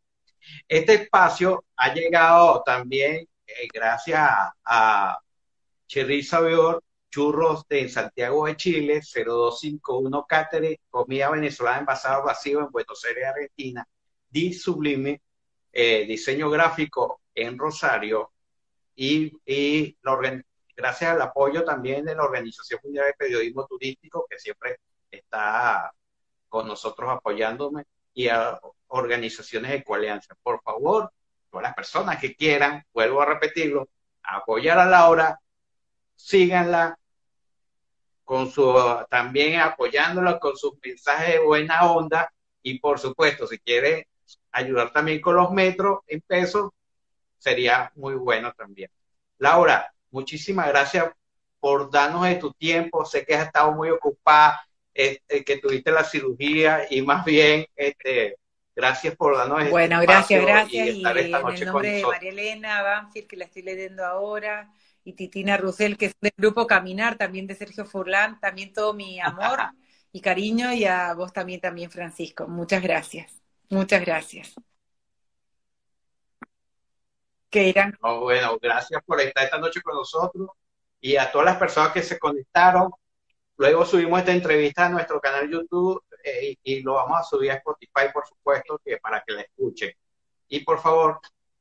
Este 0.68 0.94
espacio 0.96 1.66
ha 1.76 1.94
llegado 1.94 2.64
también 2.64 3.28
eh, 3.46 3.68
gracias 3.74 4.20
a, 4.64 5.20
Cherry 5.88 6.22
Sabor, 6.22 6.84
churros 7.10 7.68
de 7.68 7.90
Santiago 7.90 8.46
de 8.46 8.56
Chile, 8.56 9.02
0251 9.02 10.26
Cáceres, 10.28 10.78
comida 10.90 11.32
venezolana 11.32 11.80
envasada 11.80 12.20
vacío 12.20 12.60
en 12.60 12.70
Buenos 12.70 13.04
Aires, 13.06 13.26
Argentina, 13.26 13.88
Di 14.30 14.54
Sublime, 14.54 15.20
eh, 15.72 16.06
diseño 16.06 16.50
gráfico 16.52 17.22
en 17.34 17.58
Rosario 17.58 18.32
y, 18.96 19.32
y 19.46 19.98
gracias 20.76 21.12
al 21.12 21.22
apoyo 21.22 21.64
también 21.64 22.06
de 22.06 22.16
la 22.16 22.24
Organización 22.24 22.80
Mundial 22.84 23.08
de 23.08 23.14
Periodismo 23.14 23.66
Turístico, 23.66 24.28
que 24.30 24.38
siempre 24.38 24.78
está 25.10 25.92
con 26.48 26.68
nosotros 26.68 27.10
apoyándome, 27.10 27.86
y 28.20 28.28
a 28.28 28.60
organizaciones 28.88 29.72
de 29.72 29.82
coalianza. 29.82 30.36
Por 30.44 30.62
favor, 30.62 31.10
todas 31.50 31.64
las 31.64 31.74
personas 31.74 32.20
que 32.20 32.36
quieran, 32.36 32.84
vuelvo 32.94 33.22
a 33.22 33.26
repetirlo, 33.26 33.88
apoyar 34.22 34.78
a 34.78 34.86
Laura, 34.86 35.40
síganla, 36.18 37.00
con 38.26 38.52
su, 38.52 38.76
también 39.10 39.62
apoyándola 39.62 40.38
con 40.38 40.58
sus 40.58 40.74
mensajes 40.84 41.36
de 41.36 41.40
buena 41.40 41.90
onda, 41.90 42.30
y 42.62 42.78
por 42.80 43.00
supuesto, 43.00 43.48
si 43.48 43.58
quiere 43.58 44.10
ayudar 44.52 44.92
también 44.92 45.22
con 45.22 45.38
los 45.38 45.52
metros 45.52 46.00
en 46.06 46.20
pesos, 46.20 46.72
sería 47.38 47.90
muy 47.96 48.16
bueno 48.16 48.52
también. 48.52 48.92
Laura, 49.38 49.94
muchísimas 50.12 50.68
gracias 50.68 51.10
por 51.62 51.90
darnos 51.90 52.26
de 52.26 52.36
tu 52.36 52.52
tiempo. 52.52 53.06
Sé 53.06 53.26
que 53.26 53.36
has 53.36 53.46
estado 53.46 53.72
muy 53.72 53.90
ocupada, 53.92 54.62
este, 54.94 55.44
que 55.44 55.58
tuviste 55.58 55.92
la 55.92 56.04
cirugía 56.04 56.88
y 56.90 57.02
más 57.02 57.24
bien, 57.26 57.66
este, 57.76 58.38
gracias 58.76 59.16
por 59.16 59.36
darnos 59.38 59.60
este 59.60 59.72
Bueno, 59.72 60.02
gracias, 60.02 60.42
gracias. 60.42 60.88
Y, 60.88 61.06
en 61.06 61.18
el 61.18 61.32
nombre 61.32 61.92
de 61.92 62.04
María 62.04 62.30
Elena 62.30 62.82
Banfield, 62.82 63.28
que 63.28 63.38
la 63.38 63.46
estoy 63.46 63.62
leyendo 63.62 64.06
ahora, 64.06 64.72
y 65.04 65.14
Titina 65.14 65.58
Rusel, 65.58 65.98
que 65.98 66.08
es 66.08 66.16
del 66.20 66.34
grupo 66.38 66.68
Caminar, 66.68 67.18
también 67.18 67.48
de 67.48 67.56
Sergio 67.56 67.86
Furlan, 67.86 68.40
también 68.40 68.74
todo 68.74 68.94
mi 68.94 69.20
amor 69.20 69.60
y 70.12 70.22
cariño, 70.22 70.74
y 70.74 70.86
a 70.86 71.14
vos 71.14 71.34
también, 71.34 71.62
también, 71.62 71.92
Francisco. 71.92 72.48
Muchas 72.48 72.82
gracias. 72.82 73.42
Muchas 73.70 74.02
gracias. 74.02 74.56
Que 77.50 77.68
irán. 77.68 77.98
bueno, 78.02 78.58
gracias 78.62 79.02
por 79.04 79.20
estar 79.22 79.44
esta 79.44 79.58
noche 79.58 79.82
con 79.82 79.96
nosotros 79.96 80.50
y 81.02 81.16
a 81.16 81.32
todas 81.32 81.46
las 81.46 81.58
personas 81.58 81.92
que 81.92 82.04
se 82.04 82.20
conectaron. 82.20 82.92
Luego 83.60 83.86
subimos 83.86 84.20
esta 84.20 84.32
entrevista 84.32 84.86
a 84.86 84.90
nuestro 84.90 85.20
canal 85.20 85.50
YouTube 85.50 86.02
eh, 86.24 86.56
y, 86.64 86.82
lo 86.82 86.94
vamos 86.94 87.20
a 87.20 87.24
subir 87.24 87.52
a 87.52 87.56
Spotify, 87.56 88.08
por 88.14 88.26
supuesto, 88.26 88.80
que 88.84 88.98
para 89.00 89.22
que 89.22 89.34
la 89.34 89.42
escuchen. 89.42 89.92
Y 90.48 90.62
por 90.62 90.80
favor, 90.80 91.20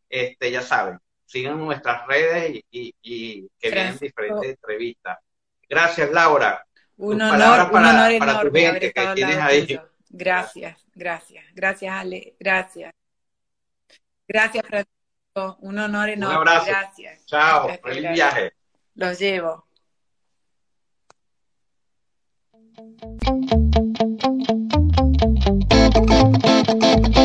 este, 0.08 0.48
ya 0.52 0.62
saben, 0.62 1.00
sigan 1.26 1.58
nuestras 1.58 2.06
redes 2.06 2.62
y, 2.70 3.48
que 3.58 3.70
vienen 3.70 3.98
diferentes 3.98 4.50
entrevistas. 4.50 5.18
Gracias, 5.68 6.12
Laura. 6.12 6.64
Un 6.98 7.20
honor, 7.20 7.68
un 7.68 7.84
honor 7.84 8.12
enorme 8.12 8.50
tu 8.50 8.56
gente 8.56 8.92
que 8.92 9.06
tienes 9.16 9.38
ahí. 9.38 9.80
Gracias, 10.08 10.86
gracias, 10.94 11.44
gracias 11.52 11.92
Ale, 11.92 12.36
gracias. 12.38 12.92
Gracias 14.28 14.64
Francisco, 14.64 15.58
un 15.62 15.78
honor 15.78 16.10
enorme. 16.10 16.36
Un 16.36 16.48
abrazo. 16.48 16.66
Gracias. 16.66 17.26
Chao, 17.26 17.68
feliz 17.82 18.12
viaje. 18.12 18.52
Los 18.94 19.18
llevo. 19.18 19.67
Thank 22.78 23.50
you. 27.06 27.17